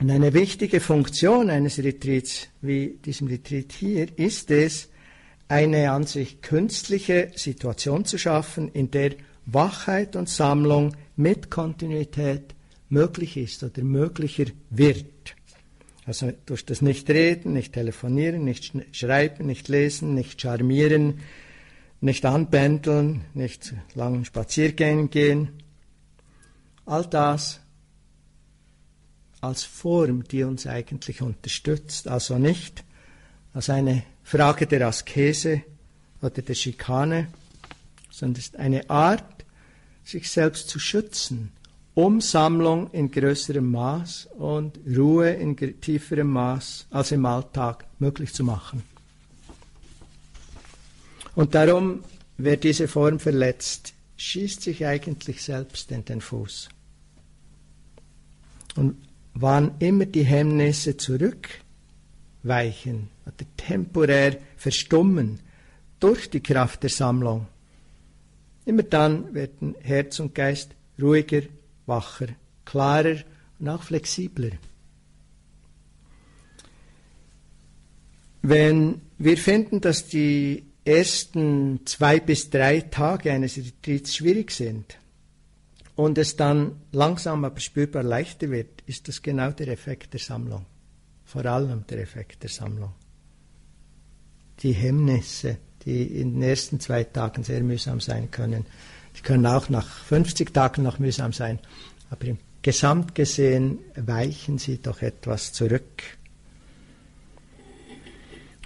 Und 0.00 0.10
eine 0.10 0.34
wichtige 0.34 0.80
Funktion 0.80 1.50
eines 1.50 1.78
Retreats, 1.78 2.48
wie 2.60 2.98
diesem 3.04 3.28
Retreat 3.28 3.72
hier, 3.72 4.18
ist 4.18 4.50
es, 4.50 4.88
eine 5.48 5.90
an 5.90 6.04
sich 6.04 6.40
künstliche 6.40 7.30
Situation 7.36 8.04
zu 8.04 8.18
schaffen, 8.18 8.68
in 8.68 8.90
der 8.90 9.12
Wachheit 9.46 10.16
und 10.16 10.28
Sammlung 10.28 10.96
mit 11.16 11.50
Kontinuität 11.50 12.54
möglich 12.88 13.36
ist 13.36 13.62
oder 13.62 13.82
möglicher 13.82 14.46
wird. 14.70 15.36
Also 16.06 16.32
durch 16.46 16.66
das 16.66 16.82
Nicht-Reden, 16.82 17.52
nicht 17.52 17.72
telefonieren, 17.72 18.44
nicht 18.44 18.72
schreiben, 18.92 19.46
nicht 19.46 19.68
lesen, 19.68 20.14
nicht 20.14 20.40
charmieren, 20.40 21.20
nicht 22.00 22.26
anbändeln, 22.26 23.22
nicht 23.32 23.74
langen 23.94 24.24
Spaziergängen 24.24 25.08
gehen. 25.08 25.48
All 26.84 27.06
das 27.06 27.60
als 29.44 29.64
Form, 29.64 30.24
die 30.24 30.42
uns 30.42 30.66
eigentlich 30.66 31.22
unterstützt, 31.22 32.08
also 32.08 32.38
nicht 32.38 32.84
als 33.52 33.70
eine 33.70 34.02
Frage 34.22 34.66
der 34.66 34.86
Askese 34.86 35.62
oder 36.20 36.42
der 36.42 36.54
Schikane, 36.54 37.28
sondern 38.10 38.40
es 38.40 38.46
ist 38.46 38.56
eine 38.56 38.88
Art, 38.90 39.44
sich 40.04 40.30
selbst 40.30 40.68
zu 40.68 40.78
schützen 40.78 41.52
Umsammlung 41.94 42.90
in 42.90 43.10
größerem 43.10 43.70
Maß 43.70 44.28
und 44.36 44.80
Ruhe 44.84 45.30
in 45.30 45.56
tieferem 45.56 46.28
Maß 46.28 46.86
als 46.90 47.12
im 47.12 47.24
Alltag 47.24 47.86
möglich 48.00 48.34
zu 48.34 48.42
machen. 48.42 48.82
Und 51.36 51.54
darum, 51.54 52.02
wer 52.36 52.56
diese 52.56 52.88
Form 52.88 53.20
verletzt, 53.20 53.94
schießt 54.16 54.62
sich 54.62 54.84
eigentlich 54.84 55.42
selbst 55.42 55.92
in 55.92 56.04
den 56.04 56.20
Fuß. 56.20 56.68
Und 58.74 58.96
wann 59.44 59.72
immer 59.78 60.06
die 60.06 60.24
Hemmnisse 60.24 60.96
zurückweichen 60.96 63.10
oder 63.26 63.44
temporär 63.58 64.38
verstummen 64.56 65.38
durch 66.00 66.30
die 66.30 66.40
Kraft 66.40 66.82
der 66.82 66.88
Sammlung, 66.88 67.46
immer 68.64 68.84
dann 68.84 69.34
werden 69.34 69.74
Herz 69.82 70.18
und 70.18 70.34
Geist 70.34 70.70
ruhiger, 70.98 71.42
wacher, 71.84 72.28
klarer 72.64 73.16
und 73.58 73.68
auch 73.68 73.82
flexibler. 73.82 74.52
Wenn 78.40 79.02
wir 79.18 79.36
finden, 79.36 79.82
dass 79.82 80.06
die 80.06 80.64
ersten 80.86 81.80
zwei 81.84 82.18
bis 82.18 82.48
drei 82.48 82.80
Tage 82.80 83.30
eines 83.30 83.58
Retreats 83.58 84.16
schwierig 84.16 84.52
sind 84.52 84.96
und 85.96 86.18
es 86.18 86.36
dann 86.36 86.80
langsam 86.92 87.44
aber 87.44 87.60
spürbar 87.60 88.02
leichter 88.02 88.50
wird, 88.50 88.82
ist 88.86 89.08
das 89.08 89.22
genau 89.22 89.50
der 89.50 89.68
Effekt 89.68 90.12
der 90.12 90.20
Sammlung. 90.20 90.66
Vor 91.24 91.46
allem 91.46 91.86
der 91.86 92.00
Effekt 92.00 92.42
der 92.42 92.50
Sammlung. 92.50 92.92
Die 94.60 94.72
Hemmnisse, 94.72 95.58
die 95.84 96.02
in 96.20 96.34
den 96.34 96.42
ersten 96.42 96.80
zwei 96.80 97.04
Tagen 97.04 97.44
sehr 97.44 97.62
mühsam 97.62 98.00
sein 98.00 98.30
können, 98.30 98.66
die 99.16 99.22
können 99.22 99.46
auch 99.46 99.68
nach 99.68 99.86
50 99.86 100.52
Tagen 100.52 100.82
noch 100.82 100.98
mühsam 100.98 101.32
sein, 101.32 101.60
aber 102.10 102.26
im 102.26 102.38
Gesamt 102.62 103.14
gesehen 103.14 103.78
weichen 103.94 104.58
sie 104.58 104.78
doch 104.78 105.02
etwas 105.02 105.52
zurück. 105.52 106.02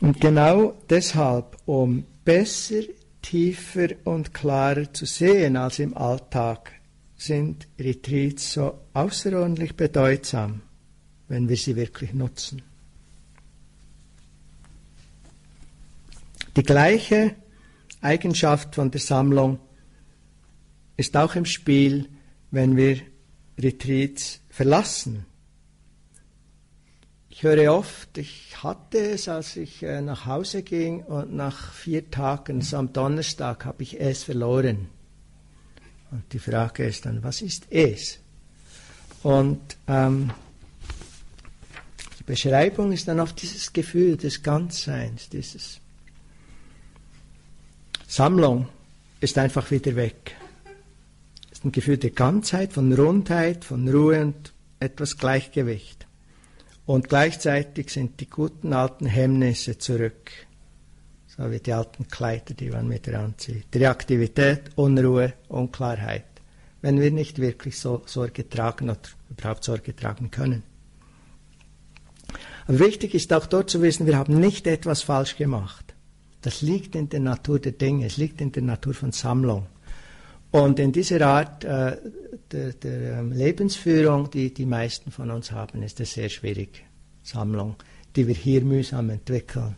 Und 0.01 0.21
genau 0.21 0.75
deshalb, 0.89 1.57
um 1.67 2.05
besser, 2.25 2.83
tiefer 3.23 3.89
und 4.05 4.33
klarer 4.33 4.93
zu 4.93 5.05
sehen 5.05 5.57
als 5.57 5.81
im 5.81 5.97
Alltag, 5.97 6.78
sind 7.19 7.67
Retreats 7.79 8.53
so 8.53 8.79
außerordentlich 8.95 9.77
bedeutsam, 9.77 10.63
wenn 11.27 11.49
wir 11.49 11.57
sie 11.57 11.77
wirklich 11.77 12.15
nutzen. 12.15 12.63
Die 16.57 16.63
gleiche 16.63 17.35
Eigenschaft 18.01 18.77
von 18.77 18.91
der 18.91 19.01
Sammlung 19.01 19.59
ist 20.97 21.17
auch 21.17 21.35
im 21.35 21.45
Spiel, 21.45 22.09
wenn 22.51 22.77
wir 22.77 23.01
Retreats 23.59 24.41
verlassen. 24.49 25.27
Ich 27.29 27.43
höre 27.43 27.73
oft, 27.73 28.17
ich 28.19 28.63
hatte 28.63 28.99
es, 28.99 29.29
als 29.29 29.57
ich 29.57 29.83
äh, 29.83 30.01
nach 30.01 30.27
Hause 30.27 30.63
ging 30.63 31.05
und 31.05 31.33
nach 31.33 31.73
vier 31.73 32.11
Tagen, 32.11 32.65
am 32.73 32.93
Donnerstag, 32.93 33.65
habe 33.65 33.83
ich 33.85 34.01
es 34.01 34.25
verloren. 34.25 34.89
Und 36.11 36.25
die 36.33 36.39
Frage 36.39 36.87
ist 36.87 37.07
dann, 37.07 37.23
was 37.23 37.43
ist 37.43 37.67
es? 37.71 38.19
Und 39.23 39.77
ähm, 39.87 40.31
die 42.19 42.25
Beschreibung 42.25 42.93
ist 42.93 43.09
dann 43.09 43.21
oft 43.21 43.41
dieses 43.43 43.73
Gefühl 43.73 44.17
des 44.17 44.43
Ganzseins, 44.43 45.29
dieses 45.29 45.81
Sammlung 48.07 48.69
ist 49.21 49.37
einfach 49.37 49.71
wieder 49.71 49.97
weg. 49.97 50.35
Es 51.51 51.59
ist 51.59 51.65
ein 51.65 51.73
Gefühl 51.73 51.99
der 51.99 52.11
Ganzheit, 52.11 52.73
von 52.73 52.93
Rundheit, 52.93 53.65
von 53.65 53.89
Ruhe 53.89 54.23
und 54.23 54.55
etwas 54.81 55.19
Gleichgewicht. 55.19 56.07
Und 56.87 57.09
gleichzeitig 57.09 57.91
sind 57.91 58.21
die 58.21 58.31
guten 58.31 58.73
alten 58.73 59.05
Hemmnisse 59.05 59.77
zurück. 59.77 60.31
So 61.39 61.53
wie 61.53 61.61
die 61.61 61.73
alten 61.73 62.09
Kleider, 62.09 62.53
die 62.55 62.71
man 62.71 62.89
mit 62.89 63.09
anzieht. 63.09 63.67
Reaktivität, 63.73 64.73
Unruhe, 64.75 65.35
Unklarheit. 65.47 66.25
Wenn 66.83 67.01
wir 67.01 67.13
nicht 67.13 67.39
wirklich 67.39 67.79
so 67.79 68.03
Sorge 68.07 68.49
tragen 68.49 68.91
oder 68.91 68.99
überhaupt 69.31 69.63
Sorge 69.63 69.95
tragen 69.95 70.33
können. 70.33 70.65
Aber 72.67 72.81
wichtig 72.81 73.15
ist 73.15 73.33
auch 73.33 73.47
dort 73.47 73.71
zu 73.71 73.81
wissen, 73.83 74.07
wir 74.07 74.19
haben 74.19 74.39
nicht 74.39 74.67
etwas 74.67 75.03
falsch 75.03 75.37
gemacht. 75.37 75.95
Das 76.43 76.61
liegt 76.61 76.97
in 76.97 77.09
der 77.09 77.21
Natur 77.21 77.61
der 77.61 77.73
Dinge, 77.73 78.07
es 78.07 78.17
liegt 78.17 78.41
in 78.41 78.51
der 78.51 78.63
Natur 78.63 78.95
von 78.95 79.13
Sammlung. 79.13 79.67
Und 80.51 80.81
in 80.81 80.93
dieser 80.93 81.25
Art 81.27 81.65
äh, 81.65 81.99
der, 82.51 82.73
der 82.73 83.19
ähm, 83.19 83.33
Lebensführung, 83.33 84.31
die 84.31 84.53
die 84.53 84.67
meisten 84.67 85.13
von 85.13 85.31
uns 85.31 85.53
haben, 85.53 85.83
ist 85.83 86.01
es 86.01 86.15
sehr 86.15 86.31
schwierig, 86.31 86.85
Sammlung, 87.23 87.77
die 88.17 88.27
wir 88.27 88.35
hier 88.35 88.63
mühsam 88.63 89.11
entwickeln, 89.11 89.77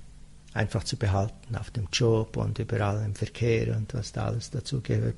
einfach 0.53 0.85
zu 0.85 0.97
behalten, 0.97 1.57
auf 1.57 1.71
dem 1.71 1.89
Job 1.93 2.37
und 2.37 2.59
überall 2.59 3.05
im 3.05 3.15
Verkehr 3.15 3.77
und 3.77 3.95
was 3.95 4.13
da 4.13 4.27
alles 4.27 4.51
dazu 4.51 4.81
gehört. 4.81 5.17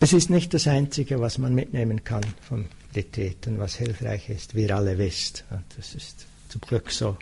Es 0.00 0.12
ist 0.12 0.30
nicht 0.30 0.54
das 0.54 0.66
Einzige, 0.66 1.20
was 1.20 1.38
man 1.38 1.54
mitnehmen 1.54 2.04
kann 2.04 2.24
vom 2.40 2.66
Retreat 2.94 3.46
und 3.46 3.58
was 3.58 3.74
hilfreich 3.76 4.30
ist, 4.30 4.54
wie 4.54 4.62
ihr 4.62 4.74
alle 4.74 4.98
wisst. 4.98 5.44
Und 5.50 5.64
das 5.76 5.94
ist 5.94 6.26
zum 6.48 6.60
Glück 6.62 6.90
so. 6.90 7.16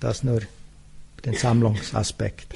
Das 0.00 0.22
nur 0.22 0.40
den 1.24 1.34
Sammlungsaspekt. 1.34 2.54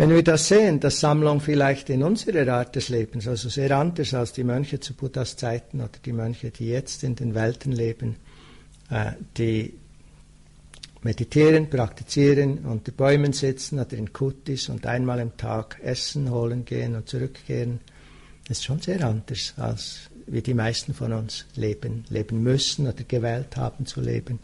Wenn 0.00 0.14
wir 0.14 0.22
das 0.22 0.48
sehen, 0.48 0.80
dass 0.80 0.98
Sammlung 0.98 1.40
vielleicht 1.40 1.90
in 1.90 2.02
unserer 2.02 2.50
Art 2.50 2.74
des 2.74 2.88
Lebens, 2.88 3.28
also 3.28 3.50
sehr 3.50 3.76
anders 3.76 4.14
als 4.14 4.32
die 4.32 4.44
Mönche 4.44 4.80
zu 4.80 4.94
Buddhas 4.94 5.36
Zeiten 5.36 5.82
oder 5.82 5.90
die 6.02 6.14
Mönche, 6.14 6.50
die 6.50 6.70
jetzt 6.70 7.04
in 7.04 7.16
den 7.16 7.34
Welten 7.34 7.70
leben, 7.70 8.16
äh, 8.88 9.12
die 9.36 9.74
meditieren, 11.02 11.68
praktizieren, 11.68 12.60
unter 12.60 12.92
Bäumen 12.92 13.34
sitzen 13.34 13.78
oder 13.78 13.92
in 13.92 14.10
Kutis 14.10 14.70
und 14.70 14.86
einmal 14.86 15.20
am 15.20 15.36
Tag 15.36 15.78
essen, 15.82 16.30
holen 16.30 16.64
gehen 16.64 16.94
und 16.94 17.06
zurückkehren, 17.06 17.80
ist 18.48 18.64
schon 18.64 18.80
sehr 18.80 19.06
anders 19.06 19.52
als 19.58 20.08
wie 20.26 20.40
die 20.40 20.54
meisten 20.54 20.94
von 20.94 21.12
uns 21.12 21.44
leben, 21.56 22.06
leben 22.08 22.42
müssen 22.42 22.86
oder 22.86 23.04
gewählt 23.06 23.54
haben 23.58 23.84
zu 23.84 24.00
leben. 24.00 24.38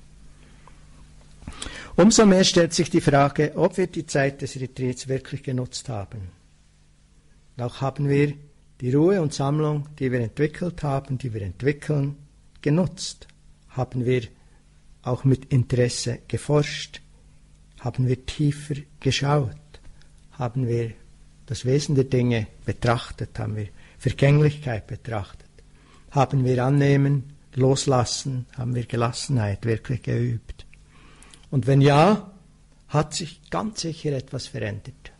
Umso 1.97 2.27
mehr 2.27 2.45
stellt 2.45 2.75
sich 2.75 2.91
die 2.91 3.01
Frage, 3.01 3.53
ob 3.57 3.77
wir 3.79 3.87
die 3.87 4.07
Zeit 4.07 4.43
des 4.43 4.61
Retreats 4.61 5.09
wirklich 5.09 5.43
genutzt 5.43 5.89
haben. 5.89 6.31
auch 7.59 7.81
haben 7.81 8.09
wir 8.09 8.35
die 8.81 8.93
Ruhe 8.93 9.23
und 9.23 9.33
Sammlung, 9.33 9.89
die 9.99 10.13
wir 10.13 10.21
entwickelt 10.21 10.83
haben, 10.83 11.17
die 11.17 11.33
wir 11.33 11.43
entwickeln, 11.43 12.17
genutzt. 12.61 13.27
Haben 13.69 14.05
wir 14.05 14.23
auch 15.03 15.25
mit 15.25 15.47
Interesse 15.47 16.19
geforscht, 16.29 17.01
haben 17.81 18.09
wir 18.09 18.27
tiefer 18.27 18.75
geschaut, 19.01 19.57
haben 20.33 20.67
wir 20.67 20.93
das 21.47 21.65
Wesen 21.65 21.95
der 21.95 22.05
Dinge 22.05 22.49
betrachtet, 22.65 23.39
haben 23.39 23.57
wir 23.57 23.69
Vergänglichkeit 23.99 24.87
betrachtet, 24.87 25.49
haben 26.11 26.45
wir 26.45 26.65
Annehmen, 26.65 27.37
Loslassen, 27.55 28.47
haben 28.57 28.75
wir 28.75 28.85
Gelassenheit 28.85 29.65
wirklich 29.65 30.03
geübt. 30.03 30.56
Und 31.51 31.67
wenn 31.67 31.81
ja, 31.81 32.31
hat 32.89 33.15
sich 33.15 33.51
ganz 33.51 33.81
sicher 33.81 34.13
etwas 34.13 34.47
verändert. 34.47 35.13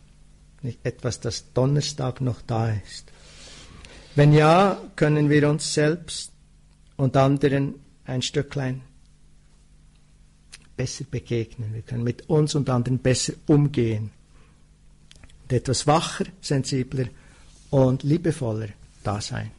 Nicht 0.61 0.79
etwas, 0.83 1.19
das 1.19 1.53
Donnerstag 1.53 2.21
noch 2.21 2.41
da 2.41 2.71
ist. 2.71 3.11
Wenn 4.15 4.33
ja, 4.33 4.81
können 4.95 5.29
wir 5.29 5.49
uns 5.49 5.73
selbst 5.73 6.31
und 6.95 7.15
anderen 7.15 7.75
ein 8.05 8.21
Stücklein 8.21 8.81
besser 10.75 11.05
begegnen. 11.09 11.73
Wir 11.73 11.81
können 11.81 12.03
mit 12.03 12.29
uns 12.29 12.55
und 12.55 12.69
anderen 12.69 12.99
besser 12.99 13.33
umgehen. 13.47 14.11
Und 15.43 15.53
etwas 15.53 15.87
wacher, 15.87 16.25
sensibler 16.41 17.07
und 17.69 18.03
liebevoller 18.03 18.69
da 19.03 19.19
sein. 19.21 19.51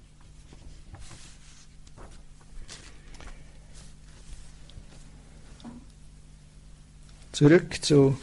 Zurück 7.39 7.85
zu 7.85 8.19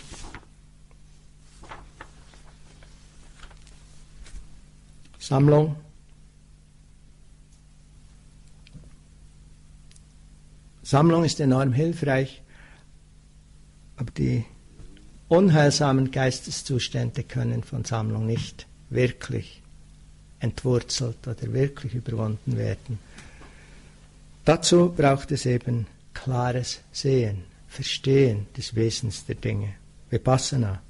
Sammlung. 5.20 5.78
Sammlung 10.84 11.24
ist 11.24 11.40
enorm 11.40 11.72
hilfreich, 11.72 12.44
aber 13.96 14.12
die 14.12 14.44
unheilsamen 15.30 16.12
Geisteszustände 16.12 17.24
können 17.24 17.64
von 17.64 17.86
Sammlung 17.86 18.26
nicht 18.26 18.68
wirklich 18.90 19.64
entwurzelt 20.42 21.26
oder 21.26 21.54
wirklich 21.54 21.94
überwunden 21.94 22.58
werden. 22.58 23.00
Dazu 24.44 24.90
braucht 24.90 25.32
es 25.32 25.46
eben 25.46 25.88
klares 26.14 26.82
Sehen. 26.92 27.55
Verstehen 27.76 28.48
des 28.56 28.74
Wesens 28.74 29.26
der 29.26 29.36
Dinge. 29.36 29.74
Vipassana. 30.10 30.82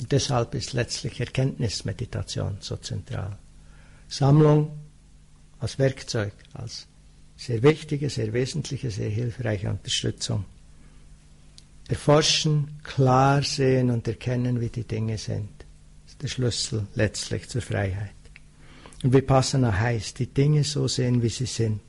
Und 0.00 0.12
deshalb 0.12 0.54
ist 0.54 0.74
letztlich 0.74 1.18
Erkenntnismeditation 1.18 2.58
so 2.60 2.76
zentral. 2.76 3.36
Sammlung 4.06 4.78
als 5.58 5.78
Werkzeug, 5.80 6.32
als 6.54 6.86
sehr 7.36 7.62
wichtige, 7.64 8.08
sehr 8.10 8.32
wesentliche, 8.32 8.92
sehr 8.92 9.10
hilfreiche 9.10 9.70
Unterstützung. 9.70 10.44
Erforschen, 11.88 12.78
klar 12.84 13.42
sehen 13.42 13.90
und 13.90 14.06
erkennen, 14.06 14.60
wie 14.60 14.68
die 14.68 14.84
Dinge 14.84 15.18
sind. 15.18 15.50
Ist 16.06 16.22
der 16.22 16.28
Schlüssel 16.28 16.86
letztlich 16.94 17.48
zur 17.48 17.62
Freiheit. 17.62 18.10
Und 19.02 19.12
Vipassana 19.12 19.76
heißt, 19.76 20.20
die 20.20 20.26
Dinge 20.26 20.62
so 20.62 20.86
sehen, 20.86 21.22
wie 21.22 21.28
sie 21.28 21.46
sind. 21.46 21.80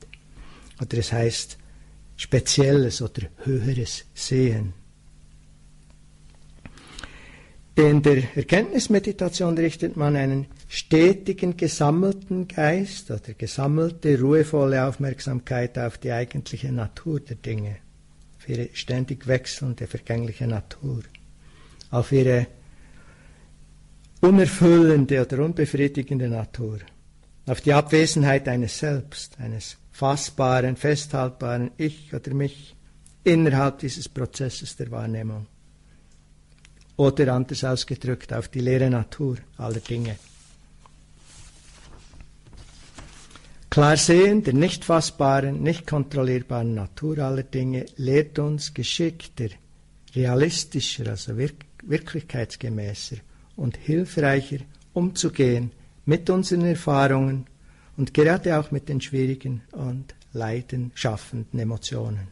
Oder 0.80 0.98
es 0.98 1.12
heißt, 1.12 1.59
Spezielles 2.20 3.00
oder 3.00 3.22
Höheres 3.44 4.04
sehen. 4.12 4.74
In 7.74 8.02
der 8.02 8.36
Erkenntnismeditation 8.36 9.56
richtet 9.56 9.96
man 9.96 10.16
einen 10.16 10.46
stetigen 10.68 11.56
gesammelten 11.56 12.46
Geist 12.46 13.10
oder 13.10 13.32
gesammelte 13.32 14.20
ruhevolle 14.20 14.84
Aufmerksamkeit 14.86 15.78
auf 15.78 15.96
die 15.96 16.12
eigentliche 16.12 16.70
Natur 16.70 17.20
der 17.20 17.36
Dinge, 17.36 17.76
auf 18.36 18.50
ihre 18.50 18.68
ständig 18.74 19.26
wechselnde 19.26 19.86
vergängliche 19.86 20.46
Natur, 20.46 21.00
auf 21.90 22.12
ihre 22.12 22.48
unerfüllende 24.20 25.22
oder 25.22 25.42
unbefriedigende 25.42 26.28
Natur, 26.28 26.80
auf 27.46 27.62
die 27.62 27.72
Abwesenheit 27.72 28.46
eines 28.46 28.78
Selbst, 28.78 29.38
eines 29.40 29.79
fassbaren, 30.00 30.76
festhaltbaren 30.76 31.72
Ich 31.76 32.14
oder 32.14 32.32
mich 32.32 32.74
innerhalb 33.22 33.80
dieses 33.80 34.08
Prozesses 34.08 34.74
der 34.76 34.90
Wahrnehmung. 34.90 35.46
Oder 36.96 37.34
anders 37.34 37.64
ausgedrückt 37.64 38.32
auf 38.32 38.48
die 38.48 38.60
leere 38.60 38.88
Natur 38.88 39.36
aller 39.58 39.80
Dinge. 39.80 40.16
Klar 43.68 43.98
sehen 43.98 44.42
der 44.42 44.54
nicht 44.54 44.86
fassbaren, 44.86 45.62
nicht 45.62 45.86
kontrollierbaren 45.86 46.74
Natur 46.74 47.18
aller 47.18 47.42
Dinge 47.42 47.84
lehrt 47.96 48.38
uns 48.38 48.72
geschickter, 48.72 49.50
realistischer, 50.14 51.08
also 51.10 51.36
wirk 51.36 51.66
wirklichkeitsgemäßer 51.82 53.16
und 53.56 53.76
hilfreicher 53.76 54.60
umzugehen 54.94 55.72
mit 56.06 56.30
unseren 56.30 56.64
Erfahrungen 56.64 57.49
und 58.00 58.14
gerade 58.14 58.58
auch 58.58 58.70
mit 58.70 58.88
den 58.88 59.02
schwierigen 59.02 59.60
und 59.72 60.14
leidenschaffenden 60.32 61.60
Emotionen. 61.60 62.28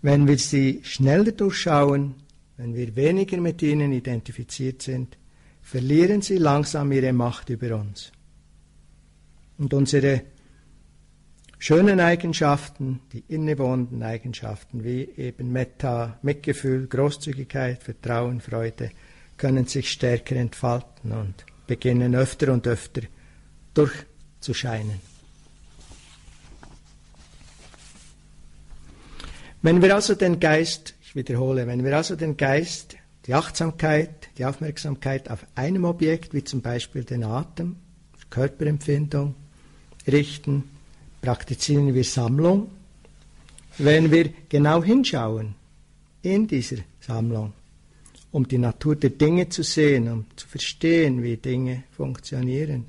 Wenn 0.00 0.26
wir 0.26 0.38
sie 0.38 0.80
schneller 0.84 1.32
durchschauen, 1.32 2.14
wenn 2.56 2.74
wir 2.74 2.96
weniger 2.96 3.36
mit 3.42 3.60
ihnen 3.60 3.92
identifiziert 3.92 4.80
sind, 4.80 5.18
verlieren 5.60 6.22
sie 6.22 6.38
langsam 6.38 6.92
ihre 6.92 7.12
Macht 7.12 7.50
über 7.50 7.76
uns. 7.76 8.10
Und 9.58 9.74
unsere 9.74 10.22
schönen 11.58 12.00
Eigenschaften, 12.00 13.00
die 13.12 13.22
innewohnenden 13.28 14.02
Eigenschaften 14.02 14.82
wie 14.82 15.10
eben 15.18 15.52
Metta, 15.52 16.18
Mitgefühl, 16.22 16.86
Großzügigkeit, 16.86 17.82
Vertrauen, 17.82 18.40
Freude, 18.40 18.92
können 19.36 19.66
sich 19.66 19.90
stärker 19.90 20.36
entfalten 20.36 21.12
und 21.12 21.44
beginnen 21.66 22.14
öfter 22.14 22.50
und 22.54 22.66
öfter 22.66 23.02
durchzuscheinen. 23.76 25.00
Wenn 29.62 29.82
wir 29.82 29.94
also 29.94 30.14
den 30.14 30.38
Geist, 30.38 30.94
ich 31.02 31.14
wiederhole, 31.16 31.66
wenn 31.66 31.84
wir 31.84 31.96
also 31.96 32.14
den 32.16 32.36
Geist, 32.36 32.96
die 33.26 33.34
Achtsamkeit, 33.34 34.28
die 34.38 34.44
Aufmerksamkeit 34.44 35.30
auf 35.30 35.44
einem 35.54 35.84
Objekt, 35.84 36.34
wie 36.34 36.44
zum 36.44 36.62
Beispiel 36.62 37.04
den 37.04 37.24
Atem, 37.24 37.76
Körperempfindung, 38.30 39.34
richten, 40.06 40.64
praktizieren 41.20 41.94
wir 41.94 42.04
Sammlung. 42.04 42.70
Wenn 43.78 44.10
wir 44.10 44.30
genau 44.48 44.82
hinschauen 44.82 45.54
in 46.22 46.46
dieser 46.46 46.78
Sammlung, 47.00 47.52
um 48.30 48.46
die 48.46 48.58
Natur 48.58 48.96
der 48.96 49.10
Dinge 49.10 49.48
zu 49.48 49.62
sehen, 49.62 50.08
um 50.10 50.26
zu 50.36 50.46
verstehen, 50.46 51.22
wie 51.22 51.36
Dinge 51.36 51.84
funktionieren, 51.90 52.86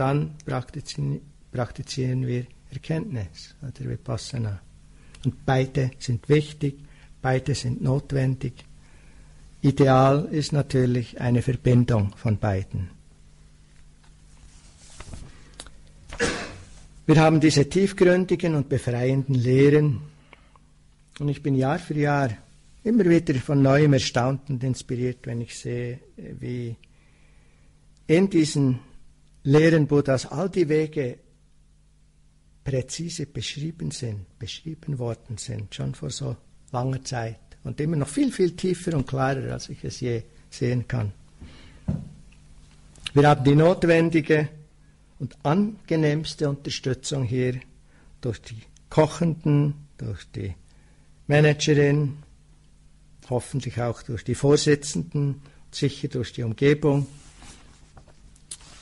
dann 0.00 0.34
praktizieren, 0.46 2.26
wir 2.26 2.46
Erkenntnis 2.70 3.54
oder 3.60 3.90
Vipassana. 3.90 4.60
Und 5.24 5.44
beide 5.44 5.90
sind 5.98 6.28
wichtig, 6.28 6.78
beide 7.20 7.54
sind 7.54 7.82
notwendig. 7.82 8.54
Ideal 9.60 10.26
ist 10.30 10.52
natürlich 10.52 11.20
eine 11.20 11.42
Verbindung 11.42 12.14
von 12.16 12.38
beiden. 12.38 12.88
Wir 17.06 17.16
haben 17.20 17.40
diese 17.40 17.68
tiefgründigen 17.68 18.54
und 18.54 18.68
befreienden 18.68 19.34
Lehren 19.34 20.00
und 21.18 21.28
ich 21.28 21.42
bin 21.42 21.56
Jahr 21.56 21.78
für 21.78 21.94
Jahr 21.94 22.30
immer 22.84 23.04
wieder 23.04 23.34
von 23.34 23.60
neuem 23.60 23.92
erstaunt 23.92 24.48
und 24.48 24.64
inspiriert, 24.64 25.18
wenn 25.24 25.42
ich 25.42 25.58
sehe, 25.58 25.98
wie 26.16 26.76
in 28.06 28.30
diesen 28.30 28.78
Lehren 29.42 29.86
Buddhas 29.86 30.26
all 30.26 30.50
die 30.50 30.68
Wege 30.68 31.18
präzise 32.64 33.26
beschrieben 33.26 33.90
sind, 33.90 34.38
beschrieben 34.38 34.98
worden 34.98 35.38
sind, 35.38 35.74
schon 35.74 35.94
vor 35.94 36.10
so 36.10 36.36
langer 36.72 37.02
Zeit 37.04 37.40
und 37.64 37.80
immer 37.80 37.96
noch 37.96 38.08
viel, 38.08 38.32
viel 38.32 38.54
tiefer 38.54 38.94
und 38.94 39.06
klarer, 39.06 39.52
als 39.52 39.68
ich 39.68 39.82
es 39.84 40.00
je 40.00 40.22
sehen 40.50 40.86
kann. 40.86 41.12
Wir 43.12 43.28
haben 43.28 43.44
die 43.44 43.56
notwendige 43.56 44.48
und 45.18 45.36
angenehmste 45.42 46.48
Unterstützung 46.48 47.24
hier 47.24 47.60
durch 48.20 48.40
die 48.42 48.62
Kochenden, 48.88 49.74
durch 49.98 50.24
die 50.30 50.54
Managerin, 51.26 52.18
hoffentlich 53.28 53.80
auch 53.80 54.02
durch 54.02 54.24
die 54.24 54.34
Vorsitzenden, 54.34 55.42
sicher 55.70 56.08
durch 56.08 56.32
die 56.32 56.42
Umgebung. 56.42 57.06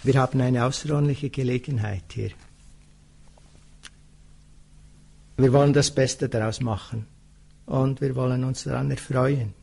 Wir 0.03 0.15
haben 0.15 0.41
eine 0.41 0.65
außerordentliche 0.65 1.31
Gelegenheit 1.31 2.05
hier. 2.13 2.31
Wir 5.37 5.53
wollen 5.53 5.73
das 5.73 5.93
Beste 5.93 6.29
daraus 6.29 6.61
machen 6.61 7.07
und 7.67 8.01
wir 8.01 8.15
wollen 8.17 8.45
uns 8.45 8.65
daran 8.65 8.91
erfreuen 8.91 9.55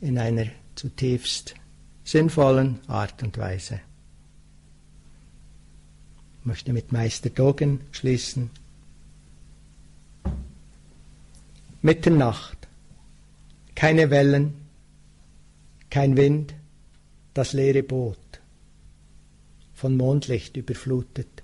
in 0.00 0.18
einer 0.18 0.46
zutiefst 0.74 1.54
sinnvollen 2.04 2.80
Art 2.88 3.22
und 3.22 3.36
Weise. 3.38 3.80
Ich 6.40 6.46
möchte 6.46 6.72
mit 6.72 6.90
Meister 6.90 7.30
Dogen 7.30 7.80
schließen. 7.92 8.50
Mitternacht, 11.82 12.68
keine 13.74 14.10
Wellen, 14.10 14.54
kein 15.88 16.16
Wind, 16.16 16.54
das 17.34 17.52
leere 17.52 17.82
Boot, 17.82 18.18
von 19.80 19.96
Mondlicht 19.96 20.58
überflutet. 20.58 21.42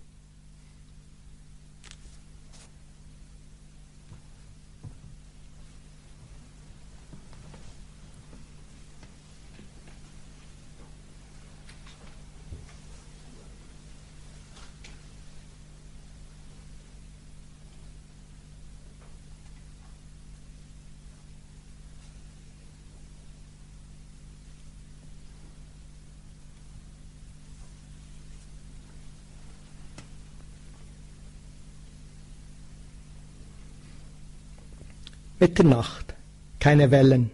Mitternacht, 35.46 36.16
keine 36.58 36.90
Wellen, 36.90 37.30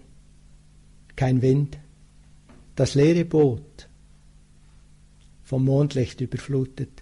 kein 1.17 1.41
Wind, 1.41 1.79
das 2.77 2.95
leere 2.95 3.25
Boot, 3.25 3.89
vom 5.43 5.65
Mondlicht 5.65 6.21
überflutet. 6.21 7.02